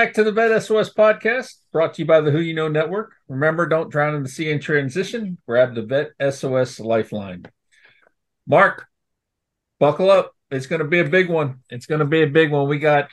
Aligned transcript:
Back 0.00 0.14
to 0.14 0.24
the 0.24 0.32
Vet 0.32 0.62
SOS 0.62 0.94
podcast, 0.94 1.56
brought 1.72 1.92
to 1.92 2.00
you 2.00 2.06
by 2.06 2.22
the 2.22 2.30
Who 2.30 2.40
You 2.40 2.54
Know 2.54 2.68
Network. 2.68 3.12
Remember, 3.28 3.66
don't 3.66 3.90
drown 3.90 4.14
in 4.14 4.22
the 4.22 4.30
sea 4.30 4.50
in 4.50 4.58
transition. 4.58 5.36
Grab 5.46 5.74
the 5.74 5.82
Vet 5.82 6.12
SOS 6.32 6.80
Lifeline. 6.80 7.44
Mark, 8.46 8.86
buckle 9.78 10.10
up. 10.10 10.34
It's 10.50 10.64
going 10.64 10.78
to 10.78 10.88
be 10.88 11.00
a 11.00 11.04
big 11.04 11.28
one. 11.28 11.60
It's 11.68 11.84
going 11.84 11.98
to 11.98 12.06
be 12.06 12.22
a 12.22 12.26
big 12.26 12.50
one. 12.50 12.66
We 12.66 12.78
got 12.78 13.10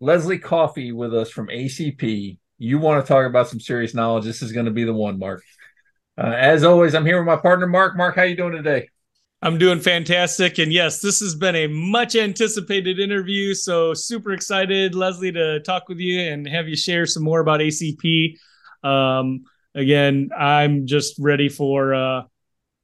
Leslie 0.00 0.38
Coffey 0.38 0.92
with 0.92 1.14
us 1.14 1.28
from 1.28 1.48
ACP. 1.48 2.38
You 2.56 2.78
want 2.78 3.04
to 3.04 3.06
talk 3.06 3.26
about 3.26 3.48
some 3.48 3.60
serious 3.60 3.92
knowledge? 3.92 4.24
This 4.24 4.40
is 4.40 4.52
going 4.52 4.64
to 4.64 4.72
be 4.72 4.84
the 4.84 4.94
one, 4.94 5.18
Mark. 5.18 5.42
Uh, 6.16 6.32
as 6.34 6.64
always, 6.64 6.94
I'm 6.94 7.04
here 7.04 7.18
with 7.18 7.26
my 7.26 7.36
partner, 7.36 7.66
Mark. 7.66 7.98
Mark, 7.98 8.16
how 8.16 8.22
you 8.22 8.34
doing 8.34 8.56
today? 8.56 8.88
I'm 9.42 9.56
doing 9.56 9.80
fantastic. 9.80 10.58
And 10.58 10.72
yes, 10.72 11.00
this 11.00 11.20
has 11.20 11.34
been 11.34 11.56
a 11.56 11.66
much 11.66 12.14
anticipated 12.14 12.98
interview. 12.98 13.54
So 13.54 13.94
super 13.94 14.32
excited, 14.32 14.94
Leslie, 14.94 15.32
to 15.32 15.60
talk 15.60 15.88
with 15.88 15.98
you 15.98 16.20
and 16.20 16.46
have 16.46 16.68
you 16.68 16.76
share 16.76 17.06
some 17.06 17.22
more 17.22 17.40
about 17.40 17.60
ACP. 17.60 18.36
Um, 18.84 19.44
again, 19.74 20.28
I'm 20.36 20.86
just 20.86 21.14
ready 21.18 21.48
for 21.48 21.94
uh, 21.94 22.22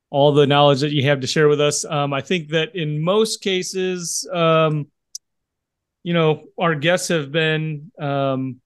all 0.08 0.32
the 0.32 0.46
knowledge 0.46 0.80
that 0.80 0.92
you 0.92 1.04
have 1.04 1.20
to 1.20 1.26
share 1.26 1.48
with 1.48 1.60
us. 1.60 1.84
Um, 1.84 2.14
I 2.14 2.22
think 2.22 2.48
that 2.50 2.74
in 2.74 3.02
most 3.02 3.42
cases, 3.42 4.26
um, 4.32 4.86
you 6.04 6.14
know, 6.14 6.44
our 6.58 6.74
guests 6.74 7.08
have 7.08 7.30
been 7.30 7.90
um, 7.98 8.60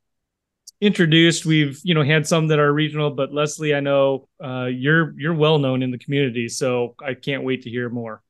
introduced. 0.80 1.44
We've 1.44 1.80
you 1.82 1.94
know 1.94 2.02
had 2.02 2.26
some 2.26 2.48
that 2.48 2.58
are 2.58 2.72
regional, 2.72 3.10
but 3.10 3.32
Leslie, 3.32 3.74
I 3.74 3.80
know 3.80 4.28
uh, 4.42 4.66
you're 4.66 5.18
you're 5.18 5.34
well 5.34 5.58
known 5.58 5.82
in 5.82 5.90
the 5.90 5.98
community, 5.98 6.48
so 6.48 6.94
I 7.04 7.14
can't 7.14 7.44
wait 7.44 7.62
to 7.62 7.70
hear 7.70 7.88
more. 7.88 8.22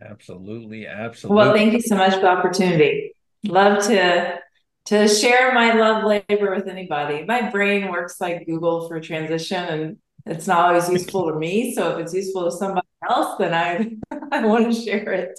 Absolutely, 0.00 0.86
absolutely. 0.86 1.36
Well, 1.36 1.54
thank 1.54 1.72
you 1.72 1.80
so 1.80 1.96
much 1.96 2.14
for 2.14 2.20
the 2.20 2.28
opportunity. 2.28 3.14
Love 3.44 3.82
to 3.84 4.38
to 4.86 5.08
share 5.08 5.54
my 5.54 5.72
love 5.74 6.04
labor 6.04 6.54
with 6.54 6.68
anybody. 6.68 7.24
My 7.24 7.50
brain 7.50 7.90
works 7.90 8.20
like 8.20 8.46
Google 8.46 8.88
for 8.88 9.00
transition, 9.00 9.64
and 9.64 9.96
it's 10.26 10.46
not 10.46 10.68
always 10.68 10.88
useful 10.88 11.30
to 11.30 11.38
me. 11.38 11.74
So 11.74 11.92
if 11.92 11.98
it's 12.00 12.14
useful 12.14 12.44
to 12.44 12.50
somebody 12.50 12.86
else, 13.08 13.36
then 13.38 13.54
I 13.54 14.16
I 14.32 14.44
want 14.44 14.72
to 14.72 14.80
share 14.80 15.12
it. 15.12 15.38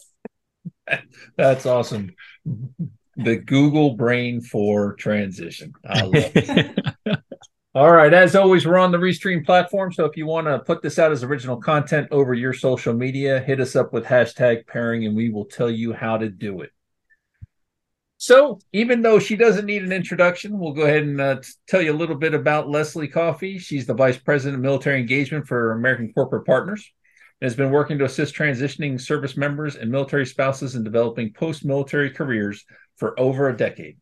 That's 1.38 1.66
awesome 1.66 2.16
the 3.16 3.38
Google 3.38 3.96
brain 3.96 4.42
for 4.42 4.94
transition. 4.94 5.74
All 7.76 7.92
right. 7.92 8.14
As 8.14 8.36
always, 8.38 8.66
we're 8.66 8.78
on 8.78 8.92
the 8.92 8.98
Restream 8.98 9.46
platform. 9.46 9.92
So 9.92 10.06
if 10.06 10.16
you 10.16 10.26
want 10.26 10.48
to 10.48 10.60
put 10.60 10.82
this 10.82 10.98
out 10.98 11.12
as 11.12 11.24
original 11.24 11.58
content 11.58 12.08
over 12.10 12.34
your 12.34 12.54
social 12.54 12.94
media, 12.94 13.42
hit 13.42 13.60
us 13.60 13.76
up 13.76 13.92
with 13.92 14.06
hashtag 14.06 14.66
pairing 14.66 15.06
and 15.06 15.16
we 15.16 15.30
will 15.30 15.44
tell 15.44 15.70
you 15.70 15.92
how 15.92 16.18
to 16.18 16.30
do 16.30 16.62
it. 16.62 16.72
So 18.18 18.60
even 18.72 19.02
though 19.02 19.20
she 19.20 19.36
doesn't 19.36 19.66
need 19.66 19.84
an 19.84 19.92
introduction, 19.92 20.58
we'll 20.58 20.72
go 20.72 20.84
ahead 20.84 21.04
and 21.04 21.20
uh, 21.20 21.42
tell 21.68 21.82
you 21.82 21.92
a 21.92 21.94
little 21.94 22.16
bit 22.16 22.34
about 22.34 22.70
Leslie 22.70 23.10
Coffey. 23.10 23.58
She's 23.58 23.86
the 23.86 23.94
Vice 23.94 24.18
President 24.18 24.56
of 24.56 24.62
Military 24.62 25.02
Engagement 25.02 25.46
for 25.46 25.74
American 25.74 26.14
Corporate 26.14 26.46
Partners 26.46 26.90
and 27.42 27.46
has 27.46 27.58
been 27.58 27.72
working 27.72 27.98
to 27.98 28.06
assist 28.06 28.34
transitioning 28.34 29.00
service 29.00 29.36
members 29.36 29.76
and 29.76 29.92
military 29.92 30.26
spouses 30.26 30.76
in 30.76 30.84
developing 30.86 31.34
post 31.34 31.66
military 31.66 32.10
careers 32.10 32.64
for 32.98 33.20
over 33.20 33.50
a 33.50 33.58
decade. 33.58 33.98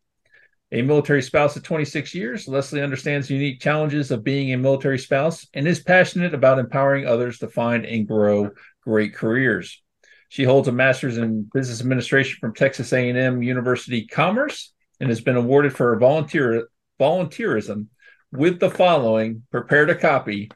A 0.71 0.81
military 0.81 1.21
spouse 1.21 1.55
of 1.55 1.63
26 1.63 2.15
years, 2.15 2.47
Leslie 2.47 2.81
understands 2.81 3.27
the 3.27 3.35
unique 3.35 3.61
challenges 3.61 4.09
of 4.09 4.23
being 4.23 4.51
a 4.51 4.57
military 4.57 4.97
spouse 4.97 5.47
and 5.53 5.67
is 5.67 5.79
passionate 5.79 6.33
about 6.33 6.57
empowering 6.57 7.05
others 7.05 7.37
to 7.39 7.47
find 7.47 7.85
and 7.85 8.07
grow 8.07 8.49
great 8.81 9.13
careers. 9.13 9.81
She 10.29 10.43
holds 10.43 10.67
a 10.67 10.71
master's 10.71 11.19
in 11.19 11.47
business 11.53 11.79
administration 11.79 12.39
from 12.41 12.55
Texas 12.55 12.91
A&M 12.91 13.43
University 13.43 14.07
Commerce 14.07 14.73
and 14.99 15.09
has 15.09 15.21
been 15.21 15.35
awarded 15.35 15.75
for 15.75 15.93
her 15.93 15.99
volunteer 15.99 16.67
volunteerism 16.99 17.87
with 18.31 18.59
the 18.59 18.71
following 18.71 19.43
prepared 19.51 19.91
a 19.91 19.95
copy 19.95 20.49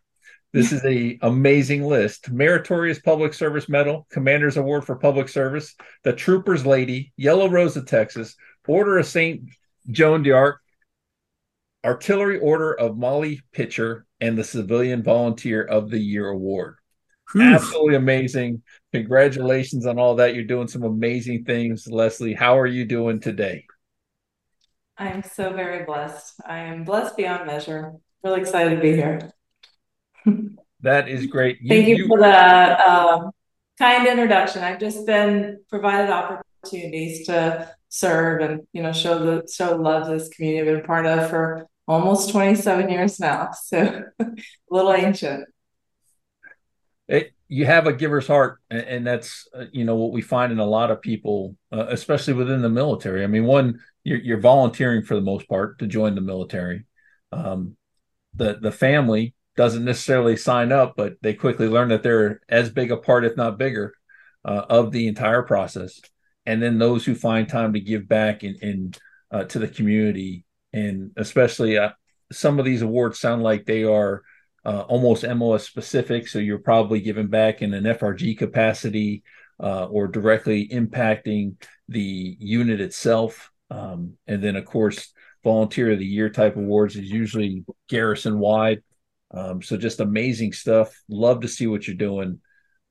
this 0.53 0.71
is 0.71 0.83
a 0.85 1.19
amazing 1.21 1.83
list. 1.83 2.31
Meritorious 2.31 2.99
Public 2.99 3.33
Service 3.33 3.67
Medal, 3.67 4.07
Commander's 4.11 4.57
Award 4.57 4.85
for 4.85 4.95
Public 4.95 5.29
Service, 5.29 5.75
the 6.03 6.13
Trooper's 6.13 6.65
Lady, 6.65 7.11
Yellow 7.17 7.49
Rose 7.49 7.75
of 7.77 7.85
Texas, 7.85 8.35
Order 8.67 8.97
of 8.97 9.05
St. 9.05 9.49
Joan 9.89 10.23
d'Arc, 10.23 10.59
Artillery 11.85 12.39
Order 12.39 12.73
of 12.73 12.97
Molly 12.97 13.41
Pitcher, 13.53 14.05
and 14.19 14.37
the 14.37 14.43
Civilian 14.43 15.03
Volunteer 15.03 15.63
of 15.63 15.89
the 15.89 15.99
Year 15.99 16.27
Award. 16.27 16.77
Oof. 17.35 17.41
Absolutely 17.41 17.95
amazing. 17.95 18.63
Congratulations 18.93 19.85
on 19.85 19.99
all 19.99 20.15
that. 20.15 20.33
You're 20.33 20.45
doing 20.45 20.67
some 20.67 20.83
amazing 20.83 21.43
things. 21.43 21.87
Leslie, 21.87 22.33
how 22.33 22.57
are 22.57 22.65
you 22.67 22.85
doing 22.85 23.19
today? 23.19 23.65
I 24.97 25.09
am 25.09 25.23
so 25.23 25.53
very 25.53 25.85
blessed. 25.85 26.41
I 26.45 26.59
am 26.59 26.83
blessed 26.83 27.17
beyond 27.17 27.45
measure. 27.45 27.93
Really 28.23 28.41
excited 28.41 28.75
to 28.75 28.81
be 28.81 28.93
here. 28.93 29.31
That 30.81 31.09
is 31.09 31.25
great. 31.25 31.59
You, 31.61 31.69
Thank 31.69 31.88
you, 31.88 31.95
you 31.95 32.07
for 32.07 32.19
the 32.19 32.89
um, 32.89 33.31
kind 33.79 34.07
introduction. 34.07 34.63
I've 34.63 34.79
just 34.79 35.05
been 35.05 35.59
provided 35.69 36.11
opportunities 36.11 37.25
to 37.27 37.71
serve 37.89 38.41
and 38.41 38.61
you 38.73 38.83
know 38.83 38.91
show 38.91 39.17
the 39.17 39.47
show 39.51 39.75
love 39.75 40.07
this 40.07 40.29
community 40.29 40.69
I've 40.69 40.77
been 40.77 40.85
part 40.85 41.05
of 41.05 41.29
for 41.29 41.67
almost 41.88 42.29
27 42.29 42.89
years 42.89 43.19
now. 43.19 43.51
So 43.51 44.03
a 44.19 44.25
little 44.69 44.93
ancient. 44.93 45.45
It, 47.07 47.31
you 47.47 47.65
have 47.65 47.88
a 47.88 47.94
giver's 47.94 48.27
heart, 48.27 48.59
and, 48.69 48.81
and 48.81 49.07
that's 49.07 49.47
uh, 49.57 49.65
you 49.71 49.85
know 49.85 49.95
what 49.95 50.11
we 50.11 50.21
find 50.21 50.51
in 50.51 50.59
a 50.59 50.65
lot 50.65 50.91
of 50.91 51.01
people, 51.01 51.55
uh, 51.71 51.88
especially 51.89 52.33
within 52.33 52.61
the 52.61 52.69
military. 52.69 53.23
I 53.23 53.27
mean, 53.27 53.45
one 53.45 53.79
you're, 54.03 54.19
you're 54.19 54.39
volunteering 54.39 55.03
for 55.03 55.15
the 55.15 55.21
most 55.21 55.47
part 55.47 55.79
to 55.79 55.88
join 55.88 56.15
the 56.15 56.21
military. 56.21 56.85
Um, 57.31 57.77
the 58.35 58.59
the 58.61 58.71
family 58.71 59.33
doesn't 59.57 59.84
necessarily 59.84 60.38
sign 60.38 60.72
up, 60.72 60.94
but 60.95 61.16
they 61.22 61.34
quickly 61.34 61.68
learn 61.68 61.90
that 61.90 62.03
they're 62.03 62.40
as 62.47 62.69
big 62.69 62.91
a 62.91 62.97
part, 62.97 63.25
if 63.25 63.35
not 63.35 63.57
bigger, 63.57 63.94
uh, 64.45 64.66
of 64.69 64.91
the 64.91 65.07
entire 65.07 65.41
process. 65.41 66.00
And 66.45 66.62
then 66.62 66.78
those 66.78 67.03
who 67.03 67.16
find 67.16 67.50
time 67.50 67.73
to 67.73 67.81
give 67.81 68.07
back 68.07 68.44
in, 68.44 68.56
in 68.62 68.94
uh, 69.31 69.44
to 69.45 69.59
the 69.59 69.68
community, 69.68 70.45
and 70.72 71.12
especially 71.18 71.78
uh, 71.78 71.90
some 72.31 72.59
of 72.59 72.66
these 72.66 72.84
awards 72.84 73.19
sound 73.19 73.44
like 73.44 73.66
they 73.66 73.84
are 73.84 74.22
uh, 74.63 74.81
almost 74.81 75.28
MOS 75.28 75.66
specific. 75.66 76.28
So 76.28 76.39
you're 76.39 76.59
probably 76.59 77.01
giving 77.01 77.28
back 77.28 77.62
in 77.62 77.74
an 77.74 77.84
FRG 77.84 78.38
capacity 78.38 79.24
uh, 79.62 79.85
or 79.85 80.07
directly 80.07 80.68
impacting 80.68 81.56
the 81.89 82.38
unit 82.39 82.79
itself. 82.79 83.51
Um, 83.72 84.13
and 84.28 84.41
then, 84.41 84.56
of 84.56 84.66
course, 84.66 85.12
volunteer 85.44 85.91
of 85.91 86.00
the 86.00 86.06
year 86.06 86.29
type 86.29 86.56
awards 86.56 86.95
is 86.95 87.09
usually 87.09 87.66
garrison 87.89 88.38
wide 88.38 88.83
um, 89.31 89.62
so 89.62 89.77
just 89.77 90.00
amazing 90.00 90.53
stuff. 90.53 90.94
Love 91.09 91.41
to 91.41 91.47
see 91.47 91.68
what 91.68 91.88
you're 91.88 91.95
doing. 91.95 92.39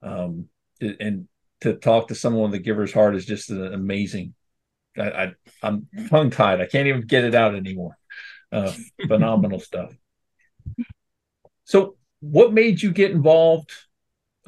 Um, 0.03 0.49
and 0.81 1.29
to 1.63 1.75
talk 1.75 2.09
to 2.09 2.15
someone 2.15 2.51
with 2.51 2.61
a 2.61 2.63
giver's 2.63 2.93
heart 2.93 3.17
is 3.17 3.25
just 3.25 3.51
an 3.51 3.73
amazing. 3.73 4.35
I, 4.99 5.11
I 5.11 5.33
I'm 5.63 5.87
tongue 6.09 6.31
tied. 6.31 6.61
I 6.61 6.67
can't 6.67 6.89
even 6.89 7.03
get 7.03 7.25
it 7.25 7.35
out 7.35 7.55
anymore. 7.55 7.97
Uh, 8.53 8.73
phenomenal 9.09 9.61
stuff. 9.61 9.95
So, 11.65 11.97
what 12.21 12.53
made 12.53 12.83
you 12.83 12.93
get 12.93 13.11
involved? 13.11 13.71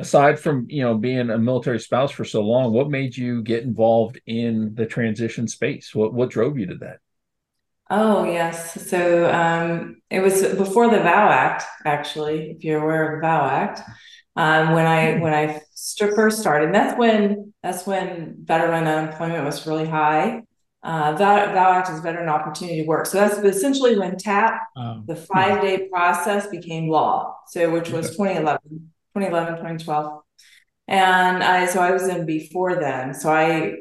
Aside 0.01 0.39
from 0.39 0.67
you 0.69 0.83
know 0.83 0.97
being 0.97 1.29
a 1.29 1.39
military 1.39 1.81
spouse 1.81 2.13
for 2.13 2.25
so 2.25 2.43
long, 2.43 2.73
what 2.73 2.89
made 2.89 3.17
you 3.17 3.43
get 3.43 3.65
involved 3.65 4.21
in 4.27 4.75
the 4.75 4.87
transition 4.87 5.49
space? 5.49 5.93
What 5.93 6.15
what 6.15 6.31
drove 6.31 6.57
you 6.57 6.67
to 6.67 6.77
that? 6.77 7.01
Oh, 7.91 8.25
yes. 8.25 8.89
So 8.89 9.31
um, 9.33 10.03
it 10.11 10.21
was 10.21 10.43
before 10.55 10.91
the 10.91 10.99
VOW 10.99 11.29
Act, 11.31 11.65
actually, 11.87 12.51
if 12.51 12.63
you're 12.63 12.83
aware 12.83 13.15
of 13.15 13.23
the 13.23 13.27
VOW 13.27 13.49
Act. 13.49 13.81
Um, 14.37 14.73
when 14.73 14.87
I 14.87 15.19
when 15.19 15.35
I 15.35 15.61
first 16.15 16.39
started, 16.39 16.73
that's 16.73 16.97
when 16.99 17.53
that's 17.63 17.87
when 17.87 18.37
veteran 18.45 18.87
unemployment 18.87 19.45
was 19.45 19.67
really 19.67 19.87
high. 19.87 20.43
Uh, 20.83 21.17
VOW, 21.19 21.53
VOW 21.53 21.73
Act 21.73 21.91
is 21.91 22.01
Veteran 22.01 22.29
Opportunity 22.29 22.85
Work. 22.87 23.07
So 23.07 23.19
that's 23.19 23.39
essentially 23.39 23.99
when 23.99 24.17
TAP, 24.17 24.61
um, 24.77 25.05
the 25.07 25.17
five 25.17 25.61
day 25.63 25.89
process, 25.89 26.47
became 26.47 26.89
law. 26.89 27.37
So 27.49 27.71
which 27.71 27.91
was 27.91 28.11
2011, 28.11 28.61
2011, 29.15 29.55
2012. 29.55 30.23
And 30.87 31.43
I 31.43 31.67
so 31.67 31.81
I 31.81 31.91
was 31.91 32.07
in 32.07 32.27
before 32.27 32.77
then. 32.77 33.15
So 33.15 33.31
I 33.31 33.79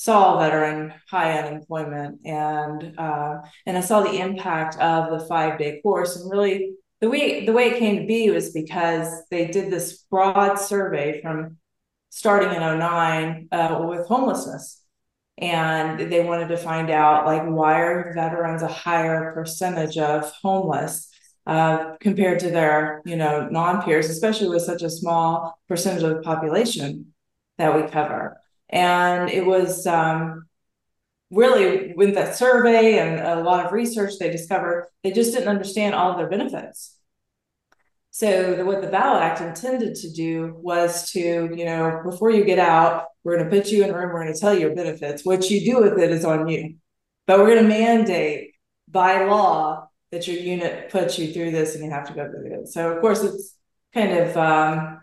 saw 0.00 0.38
veteran 0.38 0.94
high 1.10 1.38
unemployment 1.38 2.20
and 2.24 2.98
uh, 2.98 3.36
and 3.66 3.76
I 3.76 3.82
saw 3.82 4.00
the 4.00 4.18
impact 4.18 4.78
of 4.78 5.10
the 5.10 5.26
five 5.26 5.58
day 5.58 5.82
course 5.82 6.16
and 6.16 6.30
really 6.30 6.72
the 7.02 7.10
way 7.10 7.44
the 7.44 7.52
way 7.52 7.68
it 7.68 7.78
came 7.78 8.00
to 8.00 8.06
be 8.06 8.30
was 8.30 8.50
because 8.52 9.08
they 9.30 9.48
did 9.48 9.70
this 9.70 9.98
broad 10.10 10.54
survey 10.54 11.20
from 11.20 11.58
starting 12.08 12.48
in 12.48 12.60
09 12.60 13.48
uh, 13.52 13.84
with 13.86 14.06
homelessness. 14.06 14.82
And 15.36 16.10
they 16.10 16.24
wanted 16.24 16.48
to 16.48 16.56
find 16.56 16.88
out 16.90 17.26
like 17.26 17.44
why 17.44 17.80
are 17.82 18.14
veterans 18.14 18.62
a 18.62 18.68
higher 18.68 19.32
percentage 19.34 19.98
of 19.98 20.32
homeless 20.42 21.10
uh, 21.46 21.96
compared 22.00 22.40
to 22.40 22.50
their 22.50 23.02
you 23.04 23.16
know 23.16 23.48
non-peers 23.50 24.08
especially 24.08 24.48
with 24.48 24.62
such 24.62 24.80
a 24.80 24.88
small 24.88 25.58
percentage 25.68 26.02
of 26.02 26.16
the 26.16 26.22
population 26.22 27.12
that 27.58 27.76
we 27.76 27.82
cover 27.90 28.40
and 28.70 29.28
it 29.28 29.44
was 29.44 29.86
um, 29.86 30.46
really 31.30 31.92
with 31.94 32.14
that 32.14 32.36
survey 32.36 32.98
and 32.98 33.20
a 33.20 33.42
lot 33.42 33.66
of 33.66 33.72
research, 33.72 34.14
they 34.18 34.30
discovered 34.30 34.88
they 35.04 35.12
just 35.12 35.32
didn't 35.32 35.48
understand 35.48 35.94
all 35.94 36.10
of 36.10 36.18
their 36.18 36.28
benefits. 36.28 36.96
So 38.12 38.54
the, 38.54 38.64
what 38.64 38.82
the 38.82 38.88
VOW 38.88 39.18
Act 39.18 39.40
intended 39.40 39.94
to 39.96 40.10
do 40.10 40.54
was 40.56 41.10
to, 41.12 41.20
you 41.54 41.64
know, 41.64 42.02
before 42.04 42.30
you 42.30 42.44
get 42.44 42.58
out, 42.58 43.06
we're 43.22 43.36
going 43.36 43.48
to 43.48 43.56
put 43.56 43.70
you 43.70 43.84
in 43.84 43.90
a 43.90 43.96
room, 43.96 44.12
we're 44.12 44.22
going 44.22 44.34
to 44.34 44.40
tell 44.40 44.52
you 44.52 44.60
your 44.60 44.74
benefits. 44.74 45.24
What 45.24 45.48
you 45.48 45.64
do 45.64 45.80
with 45.80 45.98
it 45.98 46.10
is 46.10 46.24
on 46.24 46.48
you. 46.48 46.74
But 47.26 47.38
we're 47.38 47.54
going 47.54 47.62
to 47.62 47.68
mandate 47.68 48.54
by 48.88 49.26
law 49.26 49.88
that 50.10 50.26
your 50.26 50.38
unit 50.38 50.90
puts 50.90 51.18
you 51.18 51.32
through 51.32 51.52
this 51.52 51.74
and 51.76 51.84
you 51.84 51.90
have 51.90 52.08
to 52.08 52.14
go 52.14 52.28
through 52.28 52.62
it. 52.62 52.68
So 52.68 52.92
of 52.92 53.00
course 53.00 53.22
it's 53.22 53.54
kind 53.94 54.12
of 54.12 54.36
um, 54.36 54.99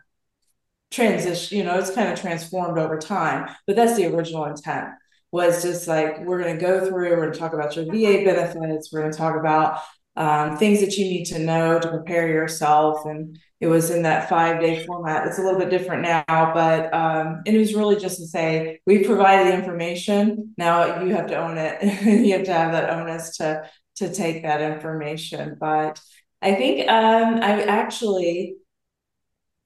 transition, 0.91 1.57
you 1.57 1.63
know, 1.63 1.77
it's 1.77 1.91
kind 1.91 2.11
of 2.11 2.19
transformed 2.19 2.77
over 2.77 2.97
time, 2.97 3.49
but 3.65 3.75
that's 3.75 3.95
the 3.95 4.05
original 4.05 4.45
intent 4.45 4.89
was 5.31 5.61
just 5.61 5.87
like 5.87 6.19
we're 6.25 6.41
going 6.41 6.57
to 6.57 6.61
go 6.61 6.87
through 6.87 7.09
we're 7.09 7.17
going 7.17 7.33
to 7.33 7.37
talk 7.37 7.53
about 7.53 7.75
your 7.75 7.85
va 7.85 8.23
benefits 8.23 8.93
we're 8.93 9.01
going 9.01 9.11
to 9.11 9.17
talk 9.17 9.35
about 9.37 9.81
um, 10.15 10.57
things 10.57 10.79
that 10.79 10.97
you 10.97 11.05
need 11.05 11.25
to 11.25 11.37
know 11.37 11.79
to 11.79 11.89
prepare 11.89 12.27
yourself 12.27 13.05
and 13.05 13.37
it 13.59 13.67
was 13.67 13.89
in 13.89 14.03
that 14.03 14.29
five 14.29 14.59
day 14.59 14.85
format. 14.85 15.27
It's 15.27 15.39
a 15.39 15.41
little 15.41 15.59
bit 15.59 15.69
different 15.69 16.01
now 16.01 16.23
but 16.53 16.93
um, 16.93 17.41
it 17.45 17.57
was 17.57 17.75
really 17.75 17.97
just 17.97 18.17
to 18.17 18.27
say 18.27 18.79
we 18.87 19.03
provided 19.03 19.47
the 19.47 19.57
information. 19.57 20.55
Now 20.57 21.01
you 21.01 21.15
have 21.15 21.27
to 21.27 21.37
own 21.37 21.57
it 21.57 21.83
you 22.05 22.33
have 22.33 22.45
to 22.45 22.53
have 22.53 22.71
that 22.71 22.89
onus 22.89 23.37
to 23.37 23.69
to 23.97 24.13
take 24.13 24.43
that 24.43 24.61
information 24.61 25.57
but 25.59 25.99
i 26.41 26.53
think 26.53 26.87
um, 26.87 27.35
i 27.41 27.63
actually 27.63 28.55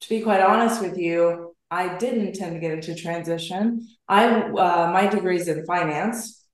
to 0.02 0.08
be 0.08 0.20
quite 0.20 0.40
honest 0.40 0.82
with 0.82 0.98
you 0.98 1.52
I 1.72 1.96
didn't 1.96 2.26
intend 2.26 2.52
to 2.52 2.60
get 2.60 2.72
into 2.72 2.94
transition. 2.94 3.88
I 4.06 4.26
uh, 4.26 4.90
my 4.92 5.06
degree 5.06 5.36
is 5.36 5.48
in 5.48 5.64
finance, 5.64 6.44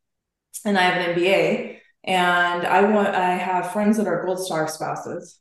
and 0.64 0.78
I 0.78 0.82
have 0.82 1.08
an 1.08 1.16
MBA. 1.16 1.78
And 2.04 2.64
I 2.64 2.82
want 2.82 3.08
I 3.08 3.34
have 3.34 3.72
friends 3.72 3.96
that 3.96 4.06
are 4.06 4.24
Gold 4.24 4.38
Star 4.38 4.68
spouses, 4.68 5.40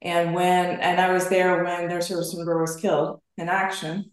and 0.00 0.34
when 0.34 0.80
and 0.80 0.98
I 0.98 1.12
was 1.12 1.28
there 1.28 1.62
when 1.62 1.88
their 1.88 2.00
service 2.00 2.34
member 2.34 2.58
was 2.62 2.76
killed 2.76 3.20
in 3.36 3.50
action, 3.50 4.10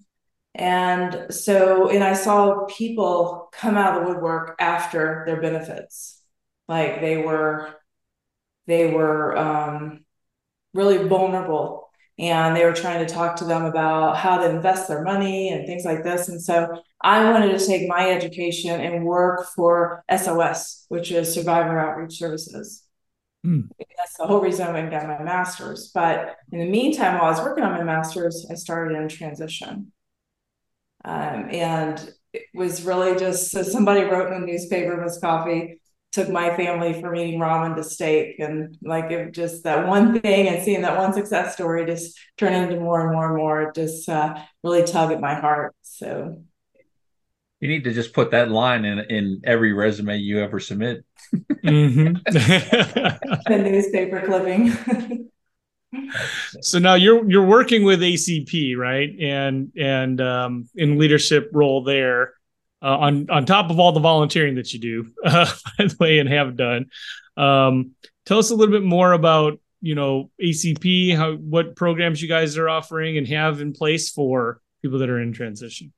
and 0.53 1.27
so 1.33 1.89
and 1.89 2.03
I 2.03 2.13
saw 2.13 2.65
people 2.65 3.47
come 3.53 3.77
out 3.77 3.95
of 3.95 4.03
the 4.03 4.09
woodwork 4.13 4.57
after 4.59 5.23
their 5.25 5.41
benefits, 5.41 6.21
like 6.67 6.99
they 6.99 7.15
were 7.15 7.75
they 8.67 8.91
were 8.91 9.37
um, 9.37 10.05
really 10.73 11.07
vulnerable 11.07 11.86
and 12.19 12.55
they 12.55 12.65
were 12.65 12.73
trying 12.73 13.05
to 13.05 13.13
talk 13.13 13.35
to 13.37 13.45
them 13.45 13.65
about 13.65 14.17
how 14.17 14.37
to 14.37 14.49
invest 14.49 14.87
their 14.87 15.03
money 15.03 15.49
and 15.49 15.67
things 15.67 15.85
like 15.85 16.03
this. 16.03 16.29
And 16.29 16.41
so 16.41 16.81
I 17.01 17.29
wanted 17.31 17.57
to 17.57 17.65
take 17.65 17.87
my 17.87 18.09
education 18.09 18.81
and 18.81 19.05
work 19.05 19.47
for 19.55 20.03
SOS, 20.15 20.85
which 20.89 21.11
is 21.11 21.31
Survivor 21.31 21.77
Outreach 21.77 22.17
Services. 22.17 22.83
Mm. 23.45 23.69
That's 23.77 24.17
the 24.17 24.25
whole 24.25 24.41
reason 24.41 24.67
I 24.67 24.71
went 24.71 24.91
and 24.91 24.91
got 24.91 25.07
my 25.07 25.23
master's. 25.23 25.91
But 25.93 26.37
in 26.51 26.59
the 26.59 26.69
meantime, 26.69 27.15
while 27.15 27.25
I 27.25 27.29
was 27.29 27.39
working 27.39 27.63
on 27.63 27.73
my 27.73 27.83
master's, 27.83 28.47
I 28.49 28.55
started 28.55 28.97
in 28.97 29.07
transition. 29.09 29.91
Um, 31.05 31.49
and 31.51 32.13
it 32.33 32.43
was 32.53 32.83
really 32.83 33.17
just 33.17 33.51
so 33.51 33.61
somebody 33.61 34.01
wrote 34.01 34.33
in 34.33 34.41
the 34.41 34.47
newspaper, 34.47 34.97
Miss 34.97 35.19
Coffey, 35.19 35.79
took 36.17 36.29
my 36.29 36.55
family 36.57 36.99
from 36.99 37.15
eating 37.15 37.39
ramen 37.39 37.75
to 37.75 37.83
steak 37.83 38.39
and 38.39 38.75
like 38.81 39.11
it 39.11 39.31
just 39.33 39.63
that 39.65 39.87
one 39.87 40.19
thing 40.19 40.47
and 40.47 40.63
seeing 40.63 40.81
that 40.81 40.97
one 40.97 41.13
success 41.13 41.53
story 41.53 41.85
just 41.85 42.17
turn 42.37 42.53
into 42.53 42.79
more 42.79 43.01
and 43.01 43.11
more 43.11 43.27
and 43.27 43.37
more 43.37 43.71
just 43.71 44.09
uh, 44.09 44.35
really 44.63 44.83
tug 44.83 45.11
at 45.11 45.21
my 45.21 45.35
heart. 45.35 45.75
So. 45.83 46.41
You 47.59 47.67
need 47.67 47.83
to 47.83 47.93
just 47.93 48.13
put 48.13 48.31
that 48.31 48.49
line 48.49 48.83
in 48.83 48.99
in 48.99 49.41
every 49.43 49.73
resume 49.73 50.17
you 50.17 50.41
ever 50.41 50.59
submit. 50.59 51.05
Mm-hmm. 51.33 52.13
the 52.25 53.57
newspaper 53.57 54.21
clipping. 54.25 55.29
So 56.61 56.79
now 56.79 56.95
you're 56.95 57.29
you're 57.29 57.45
working 57.45 57.83
with 57.83 58.01
acp 58.01 58.77
right? 58.77 59.09
And 59.19 59.71
and 59.77 60.19
um, 60.21 60.69
in 60.75 60.97
leadership 60.97 61.49
role 61.53 61.83
there 61.83 62.33
uh, 62.81 62.97
on 62.97 63.29
on 63.29 63.45
top 63.45 63.69
of 63.69 63.79
all 63.79 63.91
the 63.91 63.99
volunteering 63.99 64.55
that 64.55 64.73
you 64.73 64.79
do, 64.79 65.11
uh, 65.25 65.51
by 65.77 65.85
the 65.85 65.95
way, 65.99 66.19
and 66.19 66.29
have 66.29 66.55
done. 66.55 66.87
Um, 67.35 67.91
tell 68.25 68.39
us 68.39 68.49
a 68.49 68.55
little 68.55 68.73
bit 68.73 68.83
more 68.83 69.13
about 69.13 69.59
you 69.81 69.95
know 69.95 70.31
ACP, 70.41 71.15
how 71.15 71.33
what 71.33 71.75
programs 71.75 72.21
you 72.21 72.27
guys 72.27 72.57
are 72.57 72.69
offering 72.69 73.17
and 73.17 73.27
have 73.27 73.61
in 73.61 73.73
place 73.73 74.09
for 74.09 74.61
people 74.81 74.99
that 74.99 75.09
are 75.09 75.19
in 75.19 75.33
transition. 75.33 75.93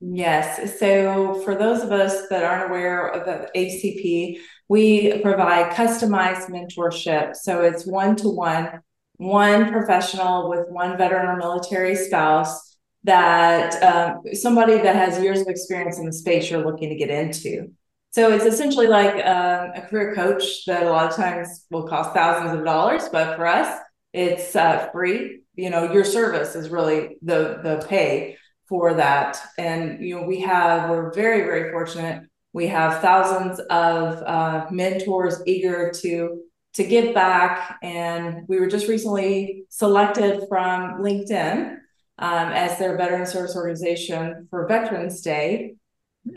Yes. 0.00 0.78
So 0.78 1.40
for 1.44 1.54
those 1.54 1.82
of 1.82 1.90
us 1.92 2.28
that 2.28 2.44
aren't 2.44 2.70
aware 2.70 3.08
of 3.08 3.24
the 3.24 3.48
ACP, 3.56 4.38
we 4.68 5.18
provide 5.22 5.72
customized 5.72 6.50
mentorship. 6.50 7.36
So 7.36 7.62
it's 7.62 7.86
one 7.86 8.16
to 8.16 8.28
one, 8.28 8.80
one 9.16 9.70
professional 9.70 10.50
with 10.50 10.68
one 10.68 10.98
veteran 10.98 11.26
or 11.26 11.36
military 11.36 11.94
spouse 11.94 12.73
that 13.04 13.82
um, 13.82 14.34
somebody 14.34 14.78
that 14.78 14.96
has 14.96 15.22
years 15.22 15.40
of 15.40 15.48
experience 15.48 15.98
in 15.98 16.06
the 16.06 16.12
space 16.12 16.50
you're 16.50 16.64
looking 16.64 16.88
to 16.88 16.96
get 16.96 17.10
into. 17.10 17.70
So 18.12 18.32
it's 18.32 18.44
essentially 18.44 18.86
like 18.86 19.14
um, 19.26 19.72
a 19.74 19.82
career 19.88 20.14
coach 20.14 20.64
that 20.66 20.84
a 20.84 20.90
lot 20.90 21.10
of 21.10 21.16
times 21.16 21.66
will 21.70 21.86
cost 21.86 22.14
thousands 22.14 22.58
of 22.58 22.64
dollars, 22.64 23.08
but 23.10 23.36
for 23.36 23.46
us, 23.46 23.80
it's 24.12 24.54
uh, 24.54 24.88
free. 24.92 25.40
You 25.54 25.70
know, 25.70 25.92
your 25.92 26.04
service 26.04 26.54
is 26.54 26.70
really 26.70 27.16
the 27.22 27.60
the 27.62 27.84
pay 27.88 28.38
for 28.68 28.94
that. 28.94 29.38
And 29.58 30.02
you 30.02 30.16
know, 30.16 30.26
we 30.26 30.40
have 30.40 30.88
we're 30.88 31.12
very 31.12 31.40
very 31.40 31.72
fortunate. 31.72 32.22
We 32.52 32.68
have 32.68 33.02
thousands 33.02 33.58
of 33.68 34.22
uh, 34.22 34.66
mentors 34.70 35.42
eager 35.44 35.90
to 36.02 36.40
to 36.74 36.84
give 36.84 37.14
back, 37.14 37.78
and 37.82 38.46
we 38.48 38.60
were 38.60 38.68
just 38.68 38.88
recently 38.88 39.64
selected 39.70 40.44
from 40.48 41.02
LinkedIn 41.02 41.78
um, 42.18 42.48
as 42.48 42.78
their 42.78 42.96
veteran 42.96 43.26
service 43.26 43.56
organization 43.56 44.46
for 44.50 44.66
Veterans 44.66 45.20
Day. 45.20 45.74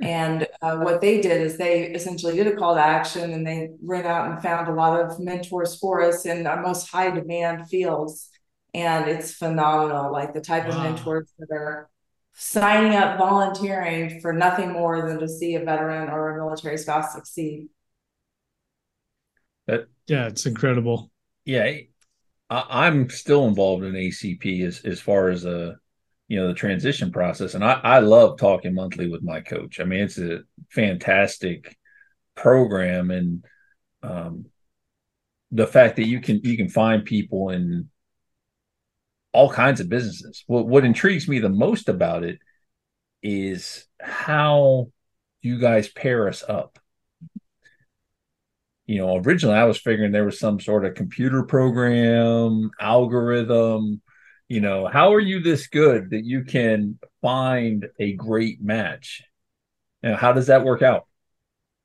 And 0.02 0.48
uh, 0.62 0.78
what 0.78 1.00
they 1.00 1.22
did 1.22 1.42
is 1.42 1.58
they 1.58 1.84
essentially 1.84 2.36
did 2.36 2.48
a 2.48 2.56
call 2.56 2.76
to 2.76 2.82
action 2.82 3.32
and 3.32 3.48
they 3.48 3.70
went 3.82 4.06
out 4.06 4.30
and 4.30 4.42
found 4.42 4.68
a 4.68 4.74
lot 4.74 5.00
of 5.00 5.18
mentors 5.20 5.76
for 5.80 6.02
us 6.02 6.26
in 6.26 6.46
our 6.46 6.62
most 6.62 6.90
high 6.90 7.10
demand 7.10 7.70
fields. 7.70 8.30
And 8.74 9.08
it's 9.08 9.32
phenomenal, 9.32 10.12
like 10.12 10.34
the 10.34 10.42
type 10.42 10.68
wow. 10.68 10.78
of 10.78 10.84
mentors 10.84 11.32
that 11.40 11.48
are 11.52 11.90
signing 12.34 12.96
up, 12.96 13.18
volunteering 13.18 14.20
for 14.20 14.34
nothing 14.34 14.74
more 14.74 15.08
than 15.08 15.20
to 15.20 15.30
see 15.30 15.56
a 15.56 15.64
veteran 15.64 16.10
or 16.10 16.32
a 16.32 16.44
military 16.44 16.78
spouse 16.78 17.14
succeed. 17.14 17.70
That, 19.68 19.88
yeah, 20.06 20.28
it's 20.28 20.46
incredible. 20.46 21.12
Yeah, 21.46 21.78
I, 22.50 22.88
am 22.88 23.10
still 23.10 23.48
involved 23.48 23.84
in 23.84 23.94
ACP 23.94 24.66
as 24.66 24.80
as 24.86 25.00
far 25.00 25.30
as 25.30 25.46
a 25.46 25.72
uh, 25.72 25.76
you 26.28 26.40
know 26.40 26.48
the 26.48 26.54
transition 26.54 27.12
process, 27.12 27.54
and 27.56 27.64
I 27.64 27.74
I 27.84 28.00
love 28.00 28.38
talking 28.38 28.74
monthly 28.74 29.10
with 29.10 29.24
my 29.24 29.42
coach. 29.42 29.80
I 29.80 29.84
mean, 29.84 30.02
it's 30.02 30.18
a 30.18 30.40
fantastic 30.70 31.78
program, 32.36 33.12
and 33.12 33.46
um, 34.04 34.46
the 35.52 35.68
fact 35.68 35.98
that 35.98 36.08
you 36.08 36.22
can 36.22 36.42
you 36.44 36.58
can 36.58 36.70
find 36.70 37.06
people 37.06 37.50
in 37.50 37.90
all 39.34 39.52
kinds 39.52 39.80
of 39.80 39.90
businesses. 39.90 40.44
What 40.48 40.68
what 40.68 40.86
intrigues 40.86 41.28
me 41.28 41.40
the 41.40 41.50
most 41.50 41.90
about 41.90 42.24
it 42.24 42.40
is 43.22 43.86
how 44.02 44.92
you 45.42 45.60
guys 45.60 45.90
pair 45.90 46.28
us 46.28 46.44
up 46.48 46.80
you 48.88 49.00
know, 49.00 49.18
originally 49.18 49.58
I 49.58 49.66
was 49.66 49.78
figuring 49.78 50.14
there 50.14 50.26
was 50.26 50.40
some 50.40 50.62
sort 50.62 50.86
of 50.86 50.96
computer 50.96 51.44
program, 51.44 52.72
algorithm. 52.80 54.02
You 54.48 54.62
know, 54.62 54.88
how 54.88 55.14
are 55.14 55.20
you 55.20 55.42
this 55.42 55.68
good 55.68 56.12
that 56.12 56.24
you 56.24 56.46
can 56.46 56.98
find 57.22 57.86
a 58.00 58.14
great 58.14 58.62
match? 58.62 59.22
And 60.02 60.16
how 60.16 60.32
does 60.32 60.48
that 60.48 60.64
work 60.64 60.82
out? 60.82 61.06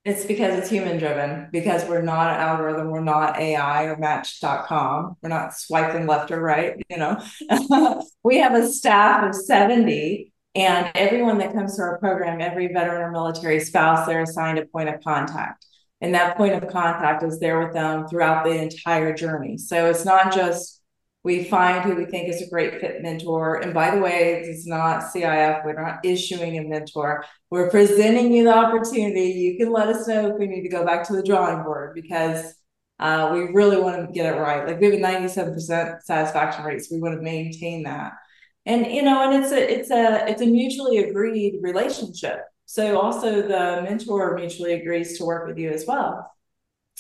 It's 0.05 0.25
because 0.25 0.57
it's 0.57 0.71
human 0.71 0.99
driven, 0.99 1.49
because 1.53 1.85
we're 1.89 2.03
not 2.03 2.35
an 2.35 2.41
algorithm, 2.41 2.91
we're 2.91 3.01
not 3.01 3.39
AI 3.39 3.85
or 3.85 3.97
match.com, 3.97 5.17
we're 5.23 5.29
not 5.29 5.55
swiping 5.55 6.07
left 6.07 6.31
or 6.31 6.41
right, 6.41 6.75
you 6.89 6.99
know. 6.99 7.21
we 8.25 8.39
have 8.39 8.55
a 8.55 8.69
staff 8.69 9.25
of 9.25 9.35
70 9.35 10.33
and 10.55 10.91
everyone 10.95 11.39
that 11.39 11.55
comes 11.55 11.77
to 11.77 11.83
our 11.83 11.99
program, 11.99 12.41
every 12.41 12.69
veteran 12.69 13.03
or 13.03 13.11
military 13.11 13.61
spouse, 13.61 14.07
they're 14.07 14.23
assigned 14.23 14.59
a 14.59 14.67
point 14.67 14.89
of 14.89 15.03
contact 15.03 15.65
and 16.03 16.15
that 16.15 16.37
point 16.37 16.53
of 16.53 16.69
contact 16.69 17.23
is 17.23 17.39
there 17.39 17.61
with 17.61 17.73
them 17.73 18.09
throughout 18.09 18.45
the 18.45 18.51
entire 18.51 19.15
journey. 19.15 19.57
So 19.57 19.89
it's 19.89 20.05
not 20.05 20.35
just 20.35 20.83
we 21.23 21.45
find 21.45 21.85
who 21.85 21.95
we 21.95 22.07
think 22.07 22.29
is 22.29 22.43
a 22.43 22.51
great 22.51 22.81
fit 22.81 23.01
mentor. 23.01 23.61
And 23.61 23.73
by 23.73 23.95
the 23.95 24.01
way, 24.01 24.43
it's 24.45 24.67
not 24.67 25.05
CIF, 25.05 25.65
we're 25.65 25.81
not 25.81 26.05
issuing 26.05 26.59
a 26.59 26.65
mentor. 26.69 27.25
We're 27.51 27.71
presenting 27.71 28.33
you 28.33 28.43
the 28.43 28.53
opportunity. 28.55 29.31
You 29.31 29.57
can 29.57 29.73
let 29.73 29.87
us 29.87 30.09
know 30.09 30.33
if 30.33 30.39
we 30.41 30.49
need 30.49 30.63
to 30.63 30.69
go 30.69 30.85
back 30.85 31.07
to 31.07 31.13
the 31.13 31.23
drawing 31.23 31.63
board 31.63 31.95
because 31.95 32.53
uh, 32.99 33.31
we 33.33 33.53
really 33.53 33.81
want 33.81 34.05
to 34.05 34.13
get 34.13 34.35
it 34.35 34.39
right. 34.39 34.67
Like 34.67 34.81
we 34.81 34.87
have 34.87 34.95
a 34.95 35.29
97% 35.29 36.03
satisfaction 36.03 36.65
rate, 36.65 36.81
so 36.81 36.97
we 36.97 37.01
want 37.01 37.15
to 37.15 37.23
maintain 37.23 37.85
that. 37.85 38.15
And 38.67 38.87
you 38.87 39.03
know, 39.03 39.31
and 39.31 39.43
it's 39.43 39.53
a 39.53 39.73
it's 39.73 39.91
a 39.91 40.29
it's 40.29 40.43
a 40.43 40.47
mutually 40.47 40.99
agreed 40.99 41.59
relationship. 41.63 42.43
So 42.73 42.99
also 42.99 43.43
the 43.43 43.83
mentor 43.83 44.35
mutually 44.35 44.73
agrees 44.73 45.19
to 45.19 45.27
work 45.27 45.47
with 45.47 45.59
you 45.59 45.69
as 45.69 45.85
well. 45.85 46.33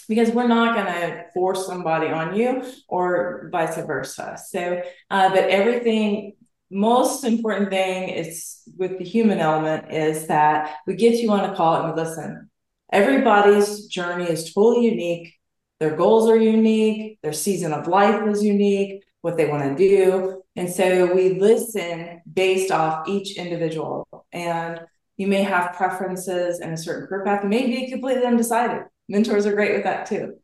Because 0.07 0.29
we're 0.31 0.47
not 0.47 0.75
going 0.75 0.85
to 0.85 1.25
force 1.33 1.67
somebody 1.67 2.09
on 2.09 2.37
you 2.37 2.62
or 2.88 3.49
vice 3.50 3.76
versa. 3.76 4.37
So, 4.37 4.83
uh, 5.09 5.31
but 5.31 5.49
everything, 5.49 6.35
most 6.71 7.25
important 7.25 7.71
thing 7.71 8.11
is 8.11 8.61
with 8.76 8.99
the 8.99 9.05
human 9.07 9.38
element 9.38 9.91
is 9.91 10.26
that 10.26 10.76
we 10.87 10.95
get 10.95 11.14
you 11.21 11.31
on 11.31 11.49
a 11.49 11.57
call 11.57 11.76
and 11.76 11.95
we 11.95 12.02
listen. 12.02 12.50
Everybody's 12.93 13.87
journey 13.87 14.29
is 14.29 14.52
totally 14.52 14.85
unique. 14.91 15.33
Their 15.81 15.97
goals 15.97 16.29
are 16.29 16.37
unique. 16.37 17.19
Their 17.23 17.33
season 17.33 17.73
of 17.73 17.88
life 17.88 18.29
is 18.29 18.45
unique, 18.45 19.05
what 19.23 19.38
they 19.38 19.49
want 19.49 19.62
to 19.62 19.75
do. 19.75 20.43
And 20.55 20.71
so 20.71 21.14
we 21.14 21.41
listen 21.41 22.21
based 22.31 22.71
off 22.71 23.09
each 23.09 23.38
individual. 23.38 24.07
And 24.33 24.79
you 25.16 25.26
may 25.26 25.42
have 25.42 25.75
preferences 25.75 26.61
in 26.61 26.73
a 26.73 26.76
certain 26.76 27.07
career 27.07 27.25
path. 27.25 27.42
You 27.42 27.49
may 27.49 27.66
be 27.66 27.90
completely 27.90 28.25
undecided. 28.25 28.85
Mentors 29.09 29.47
are 29.47 29.54
great 29.54 29.75
with 29.75 29.85
that 29.85 30.07
too. 30.07 30.35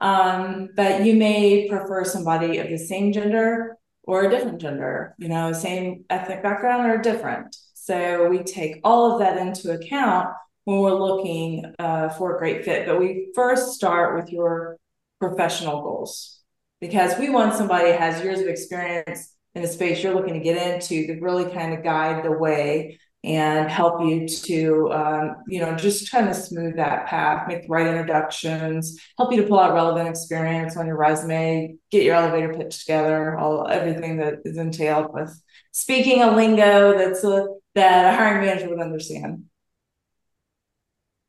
Um, 0.00 0.70
but 0.74 1.04
you 1.04 1.14
may 1.14 1.68
prefer 1.68 2.04
somebody 2.04 2.58
of 2.58 2.68
the 2.68 2.78
same 2.78 3.12
gender 3.12 3.76
or 4.02 4.24
a 4.24 4.30
different 4.30 4.60
gender, 4.60 5.14
you 5.18 5.28
know, 5.28 5.52
same 5.52 6.04
ethnic 6.10 6.42
background 6.42 6.90
or 6.90 6.98
different. 6.98 7.56
So 7.74 8.28
we 8.28 8.42
take 8.42 8.80
all 8.82 9.12
of 9.12 9.20
that 9.20 9.36
into 9.36 9.72
account 9.72 10.28
when 10.64 10.78
we're 10.78 10.94
looking 10.94 11.74
uh, 11.78 12.08
for 12.10 12.34
a 12.34 12.38
great 12.38 12.64
fit. 12.64 12.86
But 12.86 12.98
we 12.98 13.30
first 13.34 13.74
start 13.74 14.16
with 14.16 14.32
your 14.32 14.78
professional 15.20 15.82
goals 15.82 16.40
because 16.80 17.18
we 17.18 17.30
want 17.30 17.54
somebody 17.54 17.90
that 17.90 18.00
has 18.00 18.22
years 18.22 18.40
of 18.40 18.46
experience 18.46 19.34
in 19.54 19.62
the 19.62 19.68
space 19.68 20.02
you're 20.02 20.14
looking 20.14 20.34
to 20.34 20.40
get 20.40 20.74
into 20.74 21.06
to 21.06 21.20
really 21.20 21.50
kind 21.52 21.72
of 21.72 21.84
guide 21.84 22.24
the 22.24 22.32
way 22.32 22.98
and 23.24 23.70
help 23.70 24.02
you 24.02 24.28
to 24.28 24.92
um, 24.92 25.36
you 25.48 25.60
know 25.60 25.74
just 25.74 26.10
kind 26.10 26.28
of 26.28 26.36
smooth 26.36 26.76
that 26.76 27.06
path 27.06 27.48
make 27.48 27.62
the 27.62 27.68
right 27.68 27.86
introductions 27.86 29.00
help 29.16 29.32
you 29.32 29.40
to 29.40 29.48
pull 29.48 29.58
out 29.58 29.72
relevant 29.72 30.08
experience 30.08 30.76
on 30.76 30.86
your 30.86 30.96
resume 30.96 31.74
get 31.90 32.04
your 32.04 32.14
elevator 32.14 32.52
pitch 32.52 32.80
together 32.80 33.38
all 33.38 33.66
everything 33.66 34.18
that 34.18 34.34
is 34.44 34.58
entailed 34.58 35.12
with 35.14 35.42
speaking 35.72 36.22
a 36.22 36.30
lingo 36.36 36.96
that's 36.98 37.24
a, 37.24 37.46
that 37.74 38.12
a 38.12 38.16
hiring 38.16 38.46
manager 38.46 38.68
would 38.68 38.80
understand. 38.80 39.44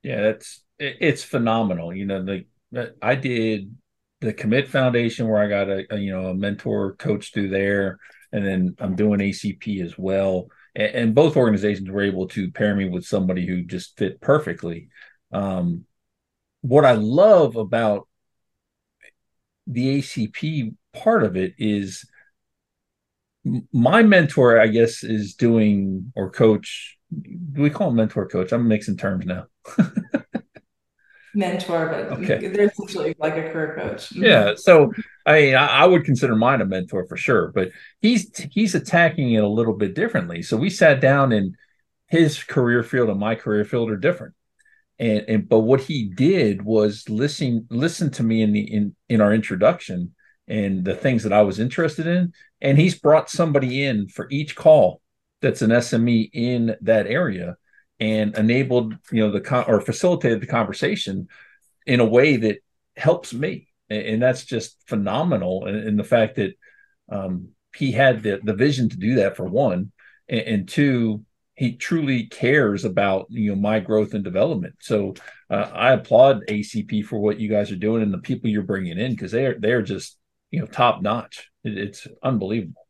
Yeah 0.03 0.21
that's 0.21 0.63
it's 0.77 1.23
phenomenal 1.23 1.93
you 1.93 2.05
know 2.05 2.23
the 2.23 2.93
i 3.01 3.15
did 3.15 3.73
the 4.19 4.33
commit 4.33 4.67
foundation 4.67 5.27
where 5.27 5.41
i 5.41 5.47
got 5.47 5.69
a, 5.69 5.85
a 5.89 5.97
you 5.97 6.11
know 6.11 6.27
a 6.27 6.35
mentor 6.35 6.95
coach 6.95 7.33
through 7.33 7.47
there 7.47 7.97
and 8.33 8.45
then 8.45 8.75
i'm 8.79 8.95
doing 8.95 9.19
acp 9.19 9.81
as 9.81 9.97
well 9.97 10.49
and, 10.75 10.95
and, 10.95 11.15
both 11.15 11.37
organizations 11.37 11.89
were 11.89 12.01
able 12.01 12.27
to 12.29 12.51
pair 12.51 12.75
me 12.75 12.89
with 12.89 13.05
somebody 13.05 13.45
who 13.45 13.63
just 13.63 13.97
fit 13.97 14.21
perfectly. 14.21 14.89
Um, 15.31 15.85
what 16.61 16.85
I 16.85 16.93
love 16.93 17.55
about 17.55 18.07
the 19.67 19.99
ACP 19.99 20.75
part 20.93 21.23
of 21.23 21.35
it 21.35 21.53
is 21.57 22.07
my 23.71 24.03
mentor, 24.03 24.59
I 24.59 24.67
guess, 24.67 25.03
is 25.03 25.35
doing 25.35 26.11
or 26.15 26.31
coach. 26.31 26.97
Do 27.11 27.61
we 27.61 27.69
call 27.69 27.89
him 27.89 27.95
mentor 27.95 28.27
coach? 28.27 28.51
I'm 28.51 28.67
mixing 28.67 28.97
terms 28.97 29.25
now. 29.25 29.45
mentor, 31.35 31.87
but 31.87 32.19
okay. 32.19 32.47
they're 32.47 32.67
essentially 32.67 33.15
like 33.19 33.33
a 33.33 33.49
career 33.51 33.75
coach. 33.77 34.09
Mm-hmm. 34.09 34.23
Yeah. 34.23 34.53
So 34.55 34.91
I 35.25 35.41
mean, 35.41 35.55
I, 35.55 35.67
I, 35.67 35.85
would 35.85 36.05
consider 36.05 36.35
mine 36.35 36.61
a 36.61 36.65
mentor 36.65 37.05
for 37.05 37.17
sure, 37.17 37.51
but 37.53 37.71
he's 38.01 38.35
he's 38.51 38.75
attacking 38.75 39.33
it 39.33 39.43
a 39.43 39.47
little 39.47 39.73
bit 39.73 39.95
differently. 39.95 40.41
So 40.41 40.57
we 40.57 40.69
sat 40.69 41.01
down 41.01 41.31
and 41.31 41.55
his 42.07 42.43
career 42.43 42.83
field 42.83 43.09
and 43.09 43.19
my 43.19 43.35
career 43.35 43.65
field 43.65 43.89
are 43.89 43.97
different. 43.97 44.33
And 44.99 45.25
and 45.27 45.49
but 45.49 45.61
what 45.61 45.81
he 45.81 46.05
did 46.05 46.61
was 46.61 47.09
listen 47.09 47.67
listen 47.69 48.11
to 48.11 48.23
me 48.23 48.41
in 48.41 48.53
the 48.53 48.61
in 48.61 48.95
in 49.09 49.21
our 49.21 49.33
introduction 49.33 50.13
and 50.47 50.85
the 50.85 50.95
things 50.95 51.23
that 51.23 51.33
I 51.33 51.41
was 51.41 51.59
interested 51.59 52.07
in. 52.07 52.33
And 52.61 52.77
he's 52.77 52.99
brought 52.99 53.29
somebody 53.29 53.83
in 53.83 54.07
for 54.07 54.27
each 54.29 54.55
call 54.55 55.01
that's 55.41 55.61
an 55.61 55.71
SME 55.71 56.29
in 56.33 56.75
that 56.81 57.07
area 57.07 57.57
and 57.99 58.37
enabled 58.37 58.95
you 59.11 59.21
know 59.21 59.31
the 59.31 59.41
con- 59.41 59.65
or 59.67 59.79
facilitated 59.81 60.41
the 60.41 60.47
conversation 60.47 61.27
in 61.85 61.99
a 61.99 62.05
way 62.05 62.37
that 62.37 62.57
helps 62.95 63.33
me. 63.33 63.67
And, 63.89 64.01
and 64.05 64.21
that's 64.21 64.45
just 64.45 64.77
phenomenal 64.87 65.65
and, 65.65 65.77
and 65.77 65.99
the 65.99 66.03
fact 66.03 66.35
that 66.35 66.53
um, 67.09 67.49
he 67.75 67.91
had 67.91 68.23
the, 68.23 68.39
the 68.43 68.53
vision 68.53 68.89
to 68.89 68.97
do 68.97 69.15
that 69.15 69.35
for 69.35 69.45
one 69.45 69.91
and, 70.27 70.41
and, 70.41 70.67
two 70.67 71.23
he 71.53 71.73
truly 71.73 72.25
cares 72.25 72.83
about 72.83 73.27
you 73.29 73.51
know 73.51 73.55
my 73.55 73.79
growth 73.79 74.13
and 74.13 74.23
development. 74.23 74.75
So 74.79 75.13
uh, 75.49 75.69
i 75.73 75.91
applaud 75.93 76.45
acp 76.47 77.05
for 77.05 77.19
what 77.19 77.39
you 77.39 77.47
guys 77.47 77.71
are 77.71 77.77
doing 77.77 78.01
and 78.01 78.13
the 78.13 78.17
people 78.17 78.49
you're 78.49 78.63
bringing 78.63 78.97
in 78.97 79.11
because 79.11 79.31
they're 79.31 79.57
they're 79.59 79.81
just 79.81 80.17
you 80.51 80.59
know 80.59 80.65
top 80.65 81.01
notch. 81.01 81.49
It, 81.63 81.77
it's 81.77 82.07
unbelievable. 82.23 82.85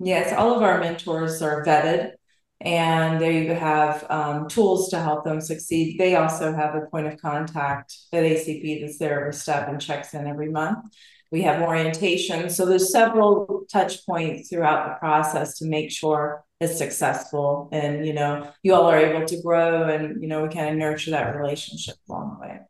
Yes 0.00 0.32
all 0.32 0.56
of 0.56 0.62
our 0.62 0.80
mentors 0.80 1.42
are 1.42 1.64
vetted 1.64 2.12
and 2.60 3.20
they 3.20 3.46
have 3.46 4.04
um, 4.10 4.48
tools 4.48 4.88
to 4.90 4.98
help 4.98 5.24
them 5.24 5.40
succeed. 5.40 5.98
They 5.98 6.16
also 6.16 6.52
have 6.52 6.74
a 6.74 6.86
point 6.86 7.06
of 7.06 7.20
contact 7.20 7.96
at 8.12 8.24
ACP 8.24 8.80
that's 8.80 8.98
there 8.98 9.20
every 9.20 9.32
step 9.32 9.68
and 9.68 9.80
checks 9.80 10.14
in 10.14 10.26
every 10.26 10.50
month. 10.50 10.84
We 11.30 11.42
have 11.42 11.62
orientation. 11.62 12.48
So 12.50 12.66
there's 12.66 12.90
several 12.90 13.64
touch 13.70 14.04
points 14.06 14.48
throughout 14.48 14.88
the 14.88 14.94
process 14.98 15.58
to 15.58 15.66
make 15.66 15.90
sure 15.90 16.44
it's 16.60 16.78
successful. 16.78 17.68
And, 17.70 18.06
you 18.06 18.14
know, 18.14 18.50
you 18.62 18.74
all 18.74 18.86
are 18.86 18.98
able 18.98 19.26
to 19.26 19.42
grow 19.42 19.84
and, 19.84 20.20
you 20.22 20.28
know, 20.28 20.42
we 20.42 20.48
kind 20.48 20.70
of 20.70 20.76
nurture 20.76 21.12
that 21.12 21.36
relationship 21.36 21.96
along 22.08 22.38
the 22.40 22.46
way. 22.46 22.60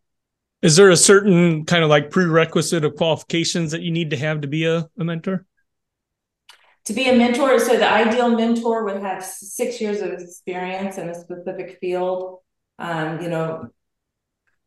Is 0.61 0.75
there 0.75 0.91
a 0.91 0.97
certain 0.97 1.65
kind 1.67 1.85
of 1.85 1.89
like 1.89 2.11
prerequisite 2.11 2.85
of 2.85 2.97
qualifications 2.97 3.71
that 3.71 3.83
you 3.83 3.93
need 3.93 4.11
to 4.11 4.17
have 4.17 4.41
to 4.41 4.49
be 4.49 4.65
a, 4.65 4.89
a 4.99 5.05
mentor? 5.05 5.47
To 6.89 6.95
be 6.95 7.09
a 7.09 7.15
mentor. 7.15 7.59
So 7.59 7.77
the 7.77 7.89
ideal 7.89 8.31
mentor 8.31 8.85
would 8.85 9.03
have 9.03 9.23
six 9.23 9.79
years 9.79 10.01
of 10.01 10.11
experience 10.11 10.97
in 10.97 11.11
a 11.11 11.15
specific 11.15 11.79
field. 11.81 12.41
Um, 12.79 13.21
you 13.21 13.29
know 13.29 13.69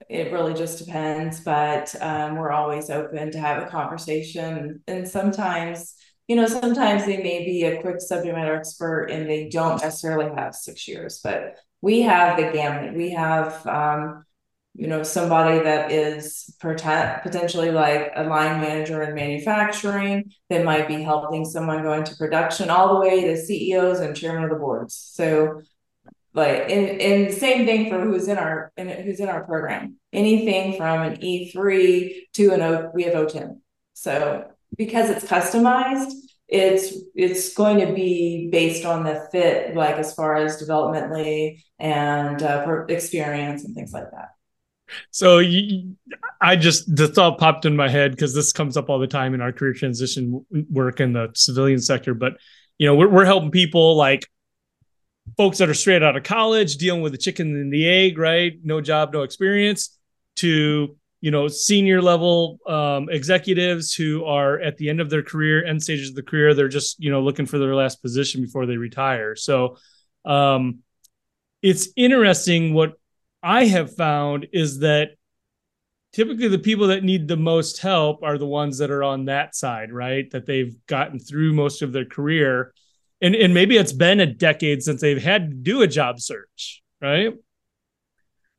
it 0.10 0.32
really 0.34 0.54
just 0.54 0.84
depends 0.84 1.40
but 1.40 1.96
um, 2.02 2.36
we're 2.36 2.52
always 2.52 2.90
open 2.90 3.32
to 3.32 3.40
have 3.40 3.64
a 3.64 3.70
conversation. 3.70 4.84
And 4.88 5.08
sometimes 5.08 5.96
you 6.28 6.36
know 6.36 6.46
sometimes 6.46 7.06
they 7.06 7.18
may 7.18 7.44
be 7.44 7.64
a 7.64 7.82
quick 7.82 8.02
subject 8.02 8.36
matter 8.36 8.56
expert 8.56 9.06
and 9.06 9.30
they 9.30 9.50
don't 9.50 9.82
necessarily 9.82 10.30
have 10.36 10.56
six 10.56 10.88
years 10.88 11.20
but 11.24 11.56
we 11.82 12.02
have 12.02 12.38
the 12.38 12.52
gamut. 12.52 12.96
We 12.96 13.10
have 13.12 13.66
um, 13.66 14.26
you 14.74 14.88
know 14.88 15.04
somebody 15.04 15.60
that 15.60 15.92
is 15.92 16.56
potentially 16.60 17.72
like 17.72 18.12
a 18.16 18.24
line 18.24 18.62
manager 18.62 19.04
in 19.04 19.14
manufacturing 19.14 20.32
that 20.50 20.64
might 20.64 20.88
be 20.88 21.02
helping 21.02 21.44
someone 21.44 21.84
go 21.84 21.94
into 21.94 22.16
production 22.16 22.70
all 22.70 22.94
the 22.94 23.00
way 23.00 23.22
to 23.22 23.38
ceos 23.38 24.00
and 24.00 24.16
chairman 24.16 24.46
of 24.46 24.50
the 24.50 24.56
boards. 24.56 24.96
So 24.96 25.62
like 26.34 26.70
in 26.70 27.00
in 27.00 27.26
the 27.26 27.34
same 27.34 27.66
thing 27.66 27.90
for 27.90 28.00
who's 28.00 28.28
in 28.30 28.38
our 28.38 28.72
in, 28.78 28.88
who's 28.88 29.20
in 29.20 29.28
our 29.28 29.44
program. 29.44 29.98
Anything 30.14 30.78
from 30.78 31.02
an 31.02 31.18
e3 31.18 32.14
to 32.34 32.52
an 32.52 32.62
o 32.62 32.92
we 32.94 33.04
have 33.04 33.14
o10 33.14 33.60
so 33.94 34.46
because 34.78 35.10
it's 35.10 35.26
customized 35.26 36.12
it's 36.48 36.94
it's 37.16 37.54
going 37.54 37.86
to 37.86 37.94
be 37.94 38.50
based 38.52 38.86
on 38.86 39.04
the 39.04 39.28
fit 39.32 39.76
like 39.76 39.96
as 39.96 40.14
far 40.14 40.36
as 40.36 40.62
developmentally 40.62 41.64
and 41.80 42.44
uh, 42.44 42.86
experience 42.90 43.64
and 43.64 43.74
things 43.74 43.94
like 43.94 44.10
that 44.12 44.30
so 45.12 45.40
you, 45.40 45.96
I 46.40 46.56
just 46.56 46.94
the 46.96 47.08
thought 47.08 47.38
popped 47.38 47.66
in 47.66 47.76
my 47.76 47.90
head 47.90 48.12
because 48.12 48.34
this 48.34 48.54
comes 48.54 48.78
up 48.78 48.90
all 48.90 49.00
the 49.00 49.08
time 49.08 49.34
in 49.34 49.42
our 49.42 49.52
career 49.52 49.74
transition 49.74 50.46
work 50.70 51.00
in 51.00 51.14
the 51.14 51.30
civilian 51.36 51.80
sector. 51.80 52.14
But 52.14 52.34
you 52.78 52.88
know, 52.88 52.96
we're, 52.96 53.10
we're 53.10 53.26
helping 53.26 53.52
people 53.52 53.96
like 53.96 54.28
folks 55.38 55.60
that 55.60 55.70
are 55.70 55.74
straight 55.74 56.04
out 56.04 56.16
of 56.16 56.24
college, 56.24 56.78
dealing 56.78 57.02
with 57.02 57.12
the 57.12 57.18
chicken 57.18 57.56
and 57.56 57.72
the 57.72 57.88
egg, 57.88 58.18
right? 58.18 58.54
No 58.64 58.82
job, 58.82 59.14
no 59.14 59.22
experience, 59.22 59.98
to 60.38 60.98
you 61.22 61.32
know 61.32 61.48
senior 61.48 62.02
level 62.02 62.60
um, 62.68 63.10
executives 63.10 63.94
who 63.94 64.26
are 64.26 64.60
at 64.60 64.78
the 64.78 64.90
end 64.90 65.00
of 65.00 65.10
their 65.10 65.24
career, 65.24 65.64
end 65.66 65.82
stages 65.82 66.10
of 66.10 66.16
the 66.16 66.24
career. 66.24 66.54
They're 66.54 66.68
just 66.68 67.00
you 67.00 67.12
know 67.12 67.22
looking 67.22 67.46
for 67.46 67.60
their 67.60 67.76
last 67.76 68.02
position 68.02 68.42
before 68.42 68.66
they 68.66 68.78
retire. 68.78 69.36
So 69.36 69.78
um, 70.26 70.80
it's 71.62 71.90
interesting 71.96 72.74
what 72.74 72.94
I 73.44 73.66
have 73.66 73.96
found 73.96 74.48
is 74.54 74.80
that 74.80 75.12
typically 76.14 76.48
the 76.48 76.60
people 76.60 76.88
that 76.88 77.04
need 77.04 77.28
the 77.28 77.38
most 77.38 77.80
help 77.80 78.24
are 78.24 78.38
the 78.38 78.46
ones 78.46 78.78
that 78.80 78.92
are 78.92 79.04
on 79.04 79.26
that 79.26 79.56
side, 79.56 79.92
right? 79.92 80.30
That 80.32 80.46
they've 80.46 80.76
gotten 80.88 81.20
through 81.20 81.54
most 81.54 81.82
of 81.82 81.94
their 81.94 82.06
career. 82.06 82.74
And, 83.22 83.36
and 83.36 83.54
maybe 83.54 83.78
it's 83.78 83.94
been 83.94 84.20
a 84.20 84.26
decade 84.26 84.84
since 84.84 85.02
they've 85.02 85.22
had 85.22 85.50
to 85.50 85.56
do 85.56 85.82
a 85.82 85.88
job 85.88 86.20
search, 86.20 86.82
right? 87.02 87.34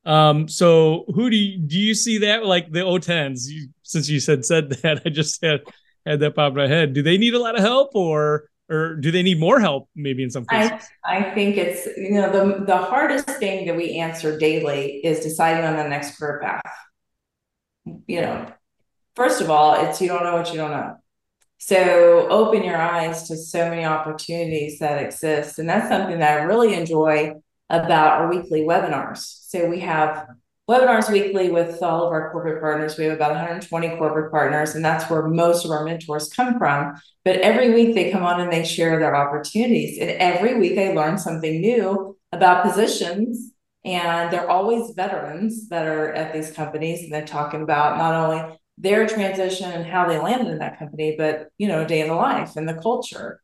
Um, 0.04 0.48
so 0.48 1.04
who 1.14 1.30
do 1.30 1.36
you 1.36 1.58
do 1.58 1.78
you 1.78 1.94
see 1.94 2.18
that 2.18 2.44
like 2.44 2.72
the 2.72 2.80
O10s? 2.80 3.42
You, 3.46 3.68
since 3.82 4.08
you 4.08 4.18
said 4.18 4.44
said 4.44 4.70
that, 4.70 5.02
I 5.06 5.10
just 5.10 5.42
had 5.44 5.60
had 6.04 6.20
that 6.20 6.34
pop 6.34 6.52
in 6.52 6.56
my 6.58 6.66
head. 6.66 6.92
Do 6.92 7.02
they 7.02 7.18
need 7.18 7.34
a 7.34 7.38
lot 7.38 7.54
of 7.54 7.60
help 7.60 7.94
or 7.94 8.48
or 8.68 8.96
do 8.96 9.10
they 9.10 9.22
need 9.22 9.38
more 9.38 9.60
help 9.60 9.88
maybe 9.94 10.22
in 10.22 10.30
some 10.30 10.44
cases? 10.46 10.88
I, 11.04 11.18
I 11.18 11.34
think 11.34 11.56
it's 11.56 11.86
you 11.96 12.12
know 12.12 12.30
the 12.30 12.64
the 12.64 12.76
hardest 12.76 13.28
thing 13.28 13.66
that 13.66 13.76
we 13.76 13.98
answer 13.98 14.38
daily 14.38 15.00
is 15.04 15.20
deciding 15.20 15.64
on 15.64 15.76
the 15.76 15.88
next 15.88 16.18
career 16.18 16.40
path. 16.42 16.74
You 18.06 18.20
know 18.22 18.52
first 19.14 19.40
of 19.40 19.50
all 19.50 19.74
it's 19.74 20.00
you 20.00 20.08
don't 20.08 20.24
know 20.24 20.36
what 20.36 20.50
you 20.50 20.56
don't 20.56 20.70
know. 20.70 20.96
So 21.58 22.26
open 22.28 22.64
your 22.64 22.76
eyes 22.76 23.28
to 23.28 23.36
so 23.36 23.70
many 23.70 23.84
opportunities 23.84 24.80
that 24.80 25.00
exist. 25.00 25.60
And 25.60 25.68
that's 25.68 25.88
something 25.88 26.18
that 26.18 26.40
i 26.40 26.42
really 26.42 26.74
enjoy 26.74 27.34
about 27.70 28.20
our 28.20 28.28
weekly 28.28 28.62
webinars. 28.62 29.18
So 29.18 29.66
we 29.68 29.78
have 29.80 30.26
webinars 30.68 31.10
weekly 31.10 31.50
with 31.50 31.82
all 31.82 32.04
of 32.06 32.12
our 32.12 32.30
corporate 32.30 32.60
partners. 32.60 32.96
We 32.96 33.04
have 33.04 33.14
about 33.14 33.30
120 33.32 33.96
corporate 33.96 34.30
partners, 34.30 34.74
and 34.74 34.84
that's 34.84 35.10
where 35.10 35.26
most 35.26 35.64
of 35.64 35.70
our 35.70 35.84
mentors 35.84 36.28
come 36.28 36.58
from. 36.58 36.94
But 37.24 37.36
every 37.36 37.72
week 37.72 37.94
they 37.94 38.10
come 38.10 38.22
on 38.22 38.40
and 38.40 38.52
they 38.52 38.64
share 38.64 38.98
their 38.98 39.14
opportunities. 39.14 39.98
And 39.98 40.10
every 40.10 40.58
week 40.58 40.78
I 40.78 40.92
learn 40.92 41.18
something 41.18 41.60
new 41.60 42.16
about 42.32 42.64
positions. 42.64 43.50
And 43.84 44.32
they're 44.32 44.48
always 44.48 44.94
veterans 44.94 45.68
that 45.68 45.86
are 45.86 46.12
at 46.12 46.32
these 46.32 46.52
companies, 46.52 47.02
and 47.02 47.12
they're 47.12 47.26
talking 47.26 47.62
about 47.62 47.98
not 47.98 48.14
only 48.14 48.58
their 48.78 49.08
transition 49.08 49.70
and 49.70 49.84
how 49.84 50.08
they 50.08 50.20
landed 50.20 50.52
in 50.52 50.58
that 50.58 50.78
company, 50.78 51.16
but 51.18 51.48
you 51.58 51.66
know, 51.66 51.84
day 51.84 52.00
in 52.00 52.08
the 52.08 52.14
life 52.14 52.54
and 52.54 52.68
the 52.68 52.74
culture. 52.74 53.42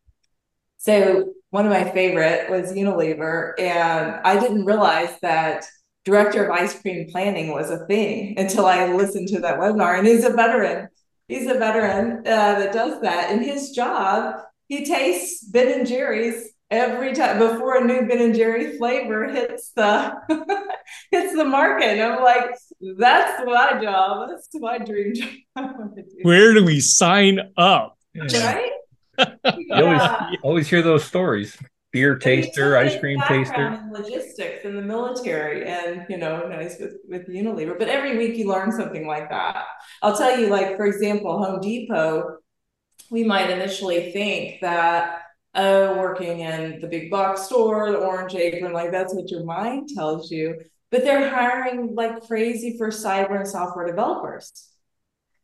So 0.76 1.32
one 1.50 1.66
of 1.66 1.72
my 1.72 1.90
favorite 1.90 2.50
was 2.50 2.72
Unilever, 2.72 3.58
and 3.58 4.20
I 4.25 4.38
didn't 4.38 4.64
realize 4.64 5.18
that 5.22 5.66
director 6.08 6.44
of 6.44 6.50
ice 6.50 6.80
cream 6.80 7.06
planning 7.10 7.52
was 7.52 7.70
a 7.70 7.84
thing 7.86 8.38
until 8.38 8.64
I 8.64 8.90
listened 8.92 9.28
to 9.28 9.40
that 9.40 9.58
webinar. 9.58 9.98
And 9.98 10.06
he's 10.06 10.24
a 10.24 10.30
veteran. 10.30 10.88
He's 11.28 11.50
a 11.50 11.58
veteran 11.58 12.20
uh, 12.20 12.58
that 12.58 12.72
does 12.72 13.02
that. 13.02 13.30
And 13.30 13.44
his 13.44 13.72
job, 13.72 14.36
he 14.68 14.86
tastes 14.86 15.44
Ben 15.44 15.80
and 15.80 15.86
Jerry's 15.86 16.48
every 16.70 17.14
time 17.14 17.38
before 17.38 17.76
a 17.76 17.84
new 17.84 18.06
Ben 18.08 18.22
and 18.22 18.34
Jerry 18.34 18.78
flavor 18.78 19.28
hits 19.28 19.72
the 19.72 20.14
hits 21.10 21.34
the 21.36 21.44
market. 21.44 21.98
And 21.98 22.02
I'm 22.02 22.22
like, 22.24 22.56
that's 22.96 23.44
my 23.44 23.78
job. 23.82 24.30
That's 24.30 24.48
my 24.54 24.78
dream 24.78 25.14
job. 25.14 25.28
Where 26.22 26.54
do 26.54 26.64
we 26.64 26.80
sign 26.80 27.52
up? 27.56 27.98
Right? 28.16 28.72
You 29.44 29.74
always, 29.74 30.02
you 30.30 30.38
always 30.44 30.68
hear 30.68 30.80
those 30.80 31.02
stories 31.02 31.58
beer 31.92 32.16
taster, 32.16 32.76
ice 32.76 32.99
cream 32.99 33.21
taster. 33.26 33.83
logistics 33.90 34.64
in 34.64 34.76
the 34.76 34.83
military, 34.83 35.66
and 35.66 36.07
you 36.09 36.18
know, 36.18 36.47
nice 36.49 36.78
with 36.78 36.97
with 37.09 37.28
Unilever. 37.28 37.78
But 37.78 37.88
every 37.88 38.18
week 38.18 38.37
you 38.37 38.49
learn 38.49 38.73
something 38.73 39.07
like 39.07 39.30
that. 39.30 39.64
I'll 40.02 40.16
tell 40.16 40.38
you, 40.38 40.49
like 40.49 40.76
for 40.76 40.87
example, 40.87 41.42
Home 41.42 41.61
Depot. 41.61 42.38
We 43.11 43.25
might 43.25 43.49
initially 43.49 44.12
think 44.12 44.61
that 44.61 45.23
oh, 45.54 45.97
working 45.97 46.40
in 46.40 46.81
the 46.81 46.87
big 46.87 47.11
box 47.11 47.42
store, 47.42 47.90
the 47.90 47.98
orange 47.98 48.35
apron, 48.35 48.72
like 48.72 48.92
that's 48.92 49.14
what 49.14 49.31
your 49.31 49.44
mind 49.44 49.88
tells 49.94 50.31
you. 50.31 50.59
But 50.90 51.05
they're 51.05 51.29
hiring 51.31 51.94
like 51.94 52.27
crazy 52.27 52.77
for 52.79 52.88
cyber 52.88 53.37
and 53.37 53.48
software 53.48 53.87
developers. 53.87 54.68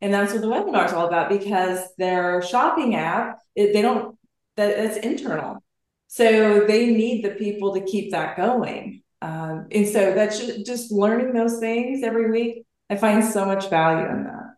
And 0.01 0.13
that's 0.13 0.33
what 0.33 0.41
the 0.41 0.47
webinar 0.47 0.85
is 0.85 0.93
all 0.93 1.07
about 1.07 1.29
because 1.29 1.79
their 1.97 2.41
shopping 2.41 2.95
app, 2.95 3.39
it, 3.55 3.73
they 3.73 3.81
don't, 3.81 4.17
that, 4.57 4.75
that's 4.75 4.97
internal 4.97 5.63
so 6.07 6.65
they 6.67 6.87
need 6.87 7.23
the 7.23 7.31
people 7.31 7.73
to 7.73 7.81
keep 7.81 8.11
that 8.11 8.37
going. 8.37 9.03
Um, 9.21 9.67
and 9.71 9.87
so 9.87 10.13
that's 10.13 10.39
just, 10.39 10.65
just 10.65 10.91
learning 10.91 11.33
those 11.33 11.59
things 11.59 12.03
every 12.03 12.29
week. 12.29 12.65
I 12.89 12.95
find 12.95 13.23
so 13.23 13.45
much 13.45 13.69
value 13.69 14.07
in 14.07 14.23
that. 14.23 14.55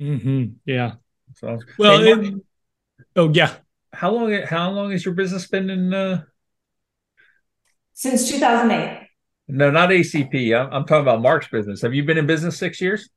Mm-hmm. 0.00 0.44
Yeah. 0.66 0.92
So, 1.36 1.58
well, 1.78 2.00
hey, 2.00 2.14
Mark, 2.14 2.26
it, 2.26 2.34
oh 3.16 3.30
yeah. 3.32 3.54
How 3.92 4.10
long? 4.10 4.32
How 4.42 4.70
long 4.70 4.90
has 4.90 5.04
your 5.04 5.14
business 5.14 5.46
been 5.46 5.70
in? 5.70 5.94
Uh... 5.94 6.24
Since 7.94 8.28
2008. 8.30 9.08
No, 9.48 9.70
not 9.70 9.90
ACP. 9.90 10.58
I'm, 10.58 10.72
I'm 10.72 10.84
talking 10.84 11.02
about 11.02 11.22
Mark's 11.22 11.48
business. 11.48 11.82
Have 11.82 11.94
you 11.94 12.04
been 12.04 12.18
in 12.18 12.26
business 12.26 12.58
six 12.58 12.80
years? 12.80 13.08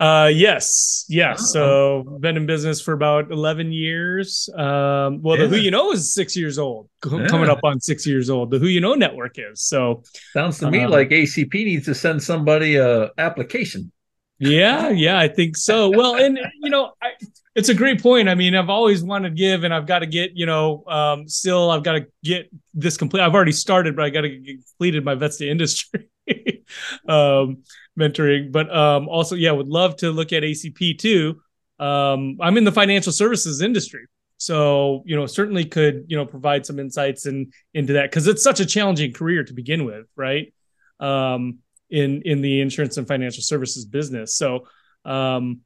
Uh, 0.00 0.30
yes, 0.32 1.04
yeah. 1.08 1.34
Oh. 1.36 1.42
So 1.42 2.18
been 2.20 2.36
in 2.36 2.46
business 2.46 2.80
for 2.80 2.92
about 2.92 3.32
eleven 3.32 3.72
years. 3.72 4.48
Um, 4.54 5.22
well, 5.22 5.36
yeah. 5.36 5.44
the 5.44 5.48
Who 5.48 5.56
You 5.56 5.72
Know 5.72 5.90
is 5.92 6.14
six 6.14 6.36
years 6.36 6.58
old, 6.58 6.88
yeah. 7.04 7.26
coming 7.26 7.48
up 7.48 7.60
on 7.64 7.80
six 7.80 8.06
years 8.06 8.30
old. 8.30 8.50
The 8.52 8.58
Who 8.58 8.68
You 8.68 8.80
Know 8.80 8.94
network 8.94 9.38
is. 9.38 9.62
So 9.62 10.04
sounds 10.32 10.58
to 10.60 10.70
me 10.70 10.84
um, 10.84 10.92
like 10.92 11.08
ACP 11.08 11.52
needs 11.52 11.86
to 11.86 11.94
send 11.94 12.22
somebody 12.22 12.76
a 12.76 13.10
application. 13.18 13.90
Yeah, 14.38 14.90
yeah, 14.90 15.18
I 15.18 15.26
think 15.26 15.56
so. 15.56 15.90
Well, 15.90 16.14
and 16.14 16.38
you 16.60 16.70
know, 16.70 16.92
I, 17.02 17.08
it's 17.56 17.68
a 17.68 17.74
great 17.74 18.00
point. 18.00 18.28
I 18.28 18.36
mean, 18.36 18.54
I've 18.54 18.70
always 18.70 19.02
wanted 19.02 19.30
to 19.30 19.34
give, 19.34 19.64
and 19.64 19.74
I've 19.74 19.86
got 19.86 19.98
to 19.98 20.06
get, 20.06 20.30
you 20.34 20.46
know, 20.46 20.84
um, 20.86 21.26
still, 21.26 21.72
I've 21.72 21.82
got 21.82 21.94
to 21.94 22.06
get 22.22 22.48
this 22.72 22.96
complete. 22.96 23.22
I've 23.22 23.34
already 23.34 23.50
started, 23.50 23.96
but 23.96 24.04
I 24.04 24.10
got 24.10 24.20
to 24.20 24.28
get 24.28 24.58
completed 24.64 25.04
my 25.04 25.16
vets 25.16 25.38
to 25.38 25.48
industry. 25.48 26.08
um, 27.08 27.62
mentoring, 27.98 28.52
but 28.52 28.74
um, 28.74 29.08
also, 29.08 29.34
yeah, 29.34 29.52
would 29.52 29.68
love 29.68 29.96
to 29.96 30.10
look 30.10 30.32
at 30.32 30.42
ACP 30.42 30.98
too. 30.98 31.40
Um, 31.78 32.38
I'm 32.40 32.56
in 32.56 32.64
the 32.64 32.72
financial 32.72 33.12
services 33.12 33.62
industry, 33.62 34.06
so 34.36 35.02
you 35.06 35.16
know, 35.16 35.26
certainly 35.26 35.64
could 35.64 36.06
you 36.08 36.16
know 36.16 36.26
provide 36.26 36.66
some 36.66 36.78
insights 36.78 37.26
and 37.26 37.52
in, 37.74 37.80
into 37.80 37.92
that 37.94 38.10
because 38.10 38.26
it's 38.26 38.42
such 38.42 38.60
a 38.60 38.66
challenging 38.66 39.12
career 39.12 39.44
to 39.44 39.52
begin 39.52 39.84
with, 39.84 40.06
right? 40.16 40.52
Um, 41.00 41.58
in 41.90 42.22
in 42.22 42.40
the 42.40 42.60
insurance 42.60 42.96
and 42.96 43.06
financial 43.06 43.42
services 43.42 43.84
business, 43.84 44.36
so 44.36 44.66
um, 45.04 45.60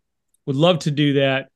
would 0.46 0.56
love 0.56 0.80
to 0.80 0.90
do 0.90 1.14
that. 1.14 1.48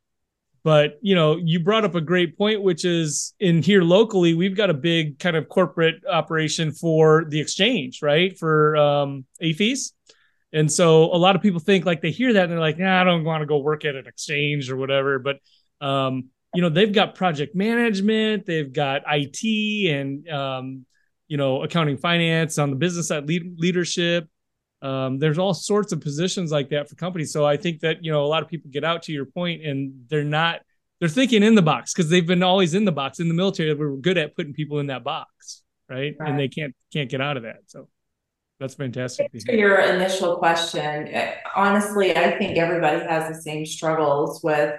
But 0.66 0.98
you 1.00 1.14
know, 1.14 1.36
you 1.36 1.60
brought 1.60 1.84
up 1.84 1.94
a 1.94 2.00
great 2.00 2.36
point, 2.36 2.60
which 2.60 2.84
is 2.84 3.34
in 3.38 3.62
here 3.62 3.84
locally, 3.84 4.34
we've 4.34 4.56
got 4.56 4.68
a 4.68 4.74
big 4.74 5.20
kind 5.20 5.36
of 5.36 5.48
corporate 5.48 6.02
operation 6.10 6.72
for 6.72 7.24
the 7.28 7.40
exchange, 7.40 8.02
right? 8.02 8.36
For 8.36 8.76
um, 8.76 9.26
AAFES. 9.40 9.92
And 10.52 10.72
so 10.72 11.04
a 11.04 11.18
lot 11.18 11.36
of 11.36 11.42
people 11.42 11.60
think 11.60 11.86
like 11.86 12.02
they 12.02 12.10
hear 12.10 12.32
that 12.32 12.42
and 12.42 12.52
they're 12.52 12.58
like, 12.58 12.80
nah, 12.80 13.00
I 13.00 13.04
don't 13.04 13.22
want 13.22 13.42
to 13.42 13.46
go 13.46 13.58
work 13.58 13.84
at 13.84 13.94
an 13.94 14.08
exchange 14.08 14.68
or 14.68 14.76
whatever. 14.76 15.20
But 15.20 15.36
um, 15.80 16.30
you 16.52 16.62
know, 16.62 16.68
they've 16.68 16.92
got 16.92 17.14
project 17.14 17.54
management, 17.54 18.44
they've 18.44 18.72
got 18.72 19.02
IT 19.06 19.88
and 19.88 20.28
um, 20.28 20.84
you 21.28 21.36
know, 21.36 21.62
accounting 21.62 21.96
finance 21.96 22.58
on 22.58 22.70
the 22.70 22.76
business 22.76 23.06
side, 23.06 23.28
lead- 23.28 23.54
leadership. 23.56 24.28
Um, 24.82 25.18
there's 25.18 25.38
all 25.38 25.54
sorts 25.54 25.92
of 25.92 26.00
positions 26.00 26.52
like 26.52 26.68
that 26.70 26.88
for 26.88 26.96
companies. 26.96 27.32
So 27.32 27.46
I 27.46 27.56
think 27.56 27.80
that, 27.80 28.04
you 28.04 28.12
know, 28.12 28.24
a 28.24 28.26
lot 28.26 28.42
of 28.42 28.48
people 28.48 28.70
get 28.70 28.84
out 28.84 29.02
to 29.04 29.12
your 29.12 29.24
point 29.24 29.64
and 29.64 30.04
they're 30.08 30.24
not, 30.24 30.60
they're 31.00 31.08
thinking 31.08 31.42
in 31.42 31.54
the 31.54 31.62
box 31.62 31.92
because 31.92 32.10
they've 32.10 32.26
been 32.26 32.42
always 32.42 32.74
in 32.74 32.84
the 32.84 32.92
box 32.92 33.18
in 33.18 33.28
the 33.28 33.34
military. 33.34 33.72
We 33.74 33.86
were 33.86 33.96
good 33.96 34.18
at 34.18 34.36
putting 34.36 34.52
people 34.52 34.78
in 34.78 34.88
that 34.88 35.04
box. 35.04 35.62
Right? 35.88 36.14
right. 36.18 36.28
And 36.28 36.38
they 36.38 36.48
can't, 36.48 36.74
can't 36.92 37.08
get 37.08 37.20
out 37.20 37.36
of 37.36 37.44
that. 37.44 37.60
So 37.66 37.88
that's 38.58 38.74
fantastic. 38.74 39.30
To 39.32 39.56
your 39.56 39.78
initial 39.78 40.36
question, 40.36 41.12
honestly, 41.54 42.16
I 42.16 42.38
think 42.38 42.56
everybody 42.56 43.04
has 43.04 43.34
the 43.34 43.40
same 43.40 43.66
struggles 43.66 44.42
with 44.42 44.74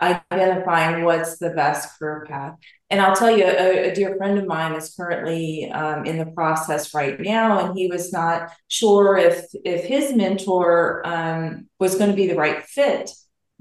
identifying 0.00 1.04
what's 1.04 1.38
the 1.38 1.50
best 1.50 1.98
career 1.98 2.26
path. 2.28 2.54
And 2.90 3.00
I'll 3.00 3.16
tell 3.16 3.36
you, 3.36 3.44
a, 3.44 3.90
a 3.90 3.94
dear 3.94 4.16
friend 4.16 4.38
of 4.38 4.46
mine 4.46 4.74
is 4.74 4.94
currently 4.94 5.70
um, 5.70 6.04
in 6.04 6.18
the 6.18 6.26
process 6.26 6.94
right 6.94 7.18
now, 7.20 7.66
and 7.66 7.76
he 7.78 7.88
was 7.88 8.12
not 8.12 8.52
sure 8.68 9.16
if 9.16 9.44
if 9.64 9.84
his 9.84 10.14
mentor 10.14 11.02
um, 11.04 11.68
was 11.80 11.96
going 11.96 12.10
to 12.10 12.16
be 12.16 12.28
the 12.28 12.36
right 12.36 12.62
fit. 12.62 13.10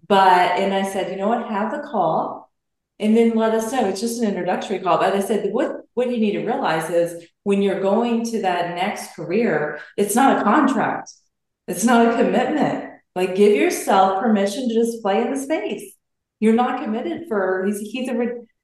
But 0.08 0.52
and 0.60 0.74
I 0.74 0.84
said, 0.84 1.10
you 1.10 1.17
know 1.17 1.28
what, 1.28 1.48
have 1.48 1.71
the 1.71 1.88
call, 1.88 2.52
and 3.00 3.17
then 3.17 3.36
let 3.36 3.56
us 3.56 3.71
know. 3.71 3.88
It's 3.88 4.02
just 4.02 4.21
an 4.21 4.28
introductory 4.28 4.80
call. 4.80 5.00
But 5.00 5.15
I 5.15 5.21
said, 5.21 5.52
what 5.52 5.71
what 5.95 6.12
you 6.12 6.17
need 6.17 6.34
to 6.34 6.45
realize 6.45 6.89
is 6.89 7.26
when 7.43 7.62
you're 7.62 7.82
going 7.82 8.26
to 8.26 8.41
that 8.43 8.76
next 8.76 9.15
career, 9.15 9.80
it's 9.98 10.15
not 10.15 10.39
a 10.39 10.43
contract, 10.43 11.12
it's 11.67 11.84
not 11.84 12.08
a 12.08 12.17
commitment. 12.17 12.91
Like 13.15 13.36
give 13.36 13.56
yourself 13.56 14.21
permission 14.21 14.67
to 14.67 14.76
just 14.76 15.02
play 15.02 15.21
in 15.21 15.34
the 15.34 15.39
space. 15.39 15.94
You're 16.39 16.54
not 16.54 16.84
committed 16.84 17.28
for 17.28 17.65
he's 17.65 17.80
he's 17.80 18.10
a 18.10 18.15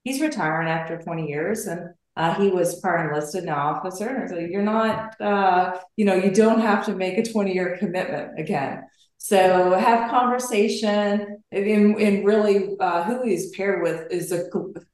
he's 0.04 0.22
retiring 0.22 0.68
after 0.68 0.98
20 0.98 1.28
years 1.28 1.68
and 1.68 1.90
uh, 2.18 2.36
he 2.36 2.50
was 2.50 2.80
prior 2.80 3.10
enlisted 3.10 3.46
now 3.46 3.56
officer. 3.56 4.28
So 4.30 4.38
you're 4.38 4.62
not, 4.62 5.20
uh, 5.22 5.78
you 5.96 6.06
know, 6.06 6.16
you 6.16 6.32
don't 6.32 6.60
have 6.60 6.86
to 6.88 6.96
make 6.96 7.18
a 7.18 7.24
20 7.24 7.54
year 7.54 7.78
commitment 7.78 8.38
again. 8.38 8.84
So 9.18 9.74
have 9.74 10.10
conversation 10.10 11.42
and, 11.52 11.96
and 11.98 12.26
really 12.26 12.76
uh, 12.80 13.04
who 13.04 13.24
he's 13.24 13.52
paired 13.52 13.84
with 13.84 14.12
is 14.12 14.32
a, 14.32 14.50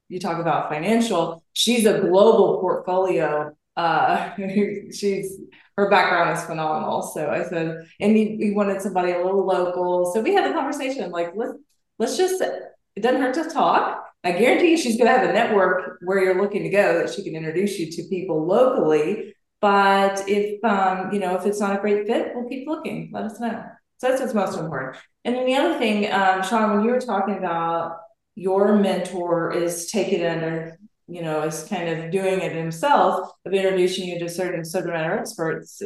you 0.09 0.19
talk 0.19 0.39
about 0.39 0.69
financial, 0.69 1.43
she's 1.53 1.85
a 1.85 2.01
global 2.01 2.59
portfolio. 2.59 3.55
Uh, 3.75 4.31
she's, 4.93 5.39
her 5.77 5.89
background 5.89 6.37
is 6.37 6.43
phenomenal. 6.43 7.01
So 7.01 7.29
I 7.29 7.43
said, 7.43 7.87
and 7.99 8.15
he, 8.15 8.37
he 8.37 8.51
wanted 8.51 8.81
somebody 8.81 9.11
a 9.11 9.23
little 9.23 9.45
local. 9.45 10.11
So 10.13 10.21
we 10.21 10.33
had 10.33 10.49
a 10.49 10.53
conversation 10.53 11.09
like, 11.09 11.31
let's, 11.35 11.53
let's 11.99 12.17
just, 12.17 12.41
it 12.41 13.01
doesn't 13.01 13.21
hurt 13.21 13.35
to 13.35 13.49
talk. 13.49 14.03
I 14.23 14.31
guarantee 14.31 14.71
you 14.71 14.77
she's 14.77 14.97
going 14.97 15.11
to 15.11 15.17
have 15.17 15.29
a 15.29 15.33
network 15.33 15.99
where 16.03 16.23
you're 16.23 16.41
looking 16.41 16.63
to 16.63 16.69
go 16.69 16.99
that 16.99 17.13
she 17.13 17.23
can 17.23 17.35
introduce 17.35 17.79
you 17.79 17.91
to 17.91 18.09
people 18.09 18.45
locally. 18.45 19.35
But 19.61 20.27
if, 20.27 20.63
um, 20.63 21.11
you 21.11 21.19
know, 21.19 21.35
if 21.35 21.45
it's 21.45 21.59
not 21.59 21.75
a 21.75 21.79
great 21.79 22.07
fit, 22.07 22.33
we'll 22.35 22.49
keep 22.49 22.67
looking. 22.67 23.09
Let 23.13 23.23
us 23.23 23.39
know. 23.39 23.63
So 23.99 24.09
that's 24.09 24.21
what's 24.21 24.33
most 24.33 24.57
important. 24.57 24.97
And 25.25 25.35
then 25.35 25.45
the 25.45 25.55
other 25.55 25.79
thing, 25.79 26.11
um, 26.11 26.43
Sean, 26.43 26.75
when 26.75 26.85
you 26.85 26.91
were 26.91 27.01
talking 27.01 27.37
about 27.37 27.97
your 28.35 28.75
mentor 28.75 29.51
is 29.51 29.89
taking 29.89 30.23
under, 30.23 30.77
you 31.07 31.23
know, 31.23 31.41
is 31.41 31.63
kind 31.63 31.89
of 31.89 32.11
doing 32.11 32.39
it 32.39 32.51
himself 32.51 33.31
of 33.45 33.53
introducing 33.53 34.07
you 34.07 34.19
to 34.19 34.29
certain 34.29 34.63
subject 34.63 34.93
matter 34.93 35.17
experts. 35.17 35.81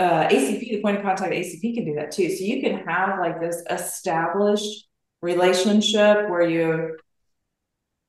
Uh, 0.00 0.28
ACP, 0.28 0.60
the 0.60 0.82
point 0.82 0.96
of 0.98 1.02
contact 1.02 1.32
ACP 1.32 1.74
can 1.74 1.84
do 1.84 1.94
that 1.94 2.12
too. 2.12 2.28
So 2.30 2.44
you 2.44 2.60
can 2.60 2.86
have 2.86 3.18
like 3.18 3.40
this 3.40 3.62
established 3.70 4.86
relationship 5.22 6.28
where 6.28 6.42
you 6.42 6.96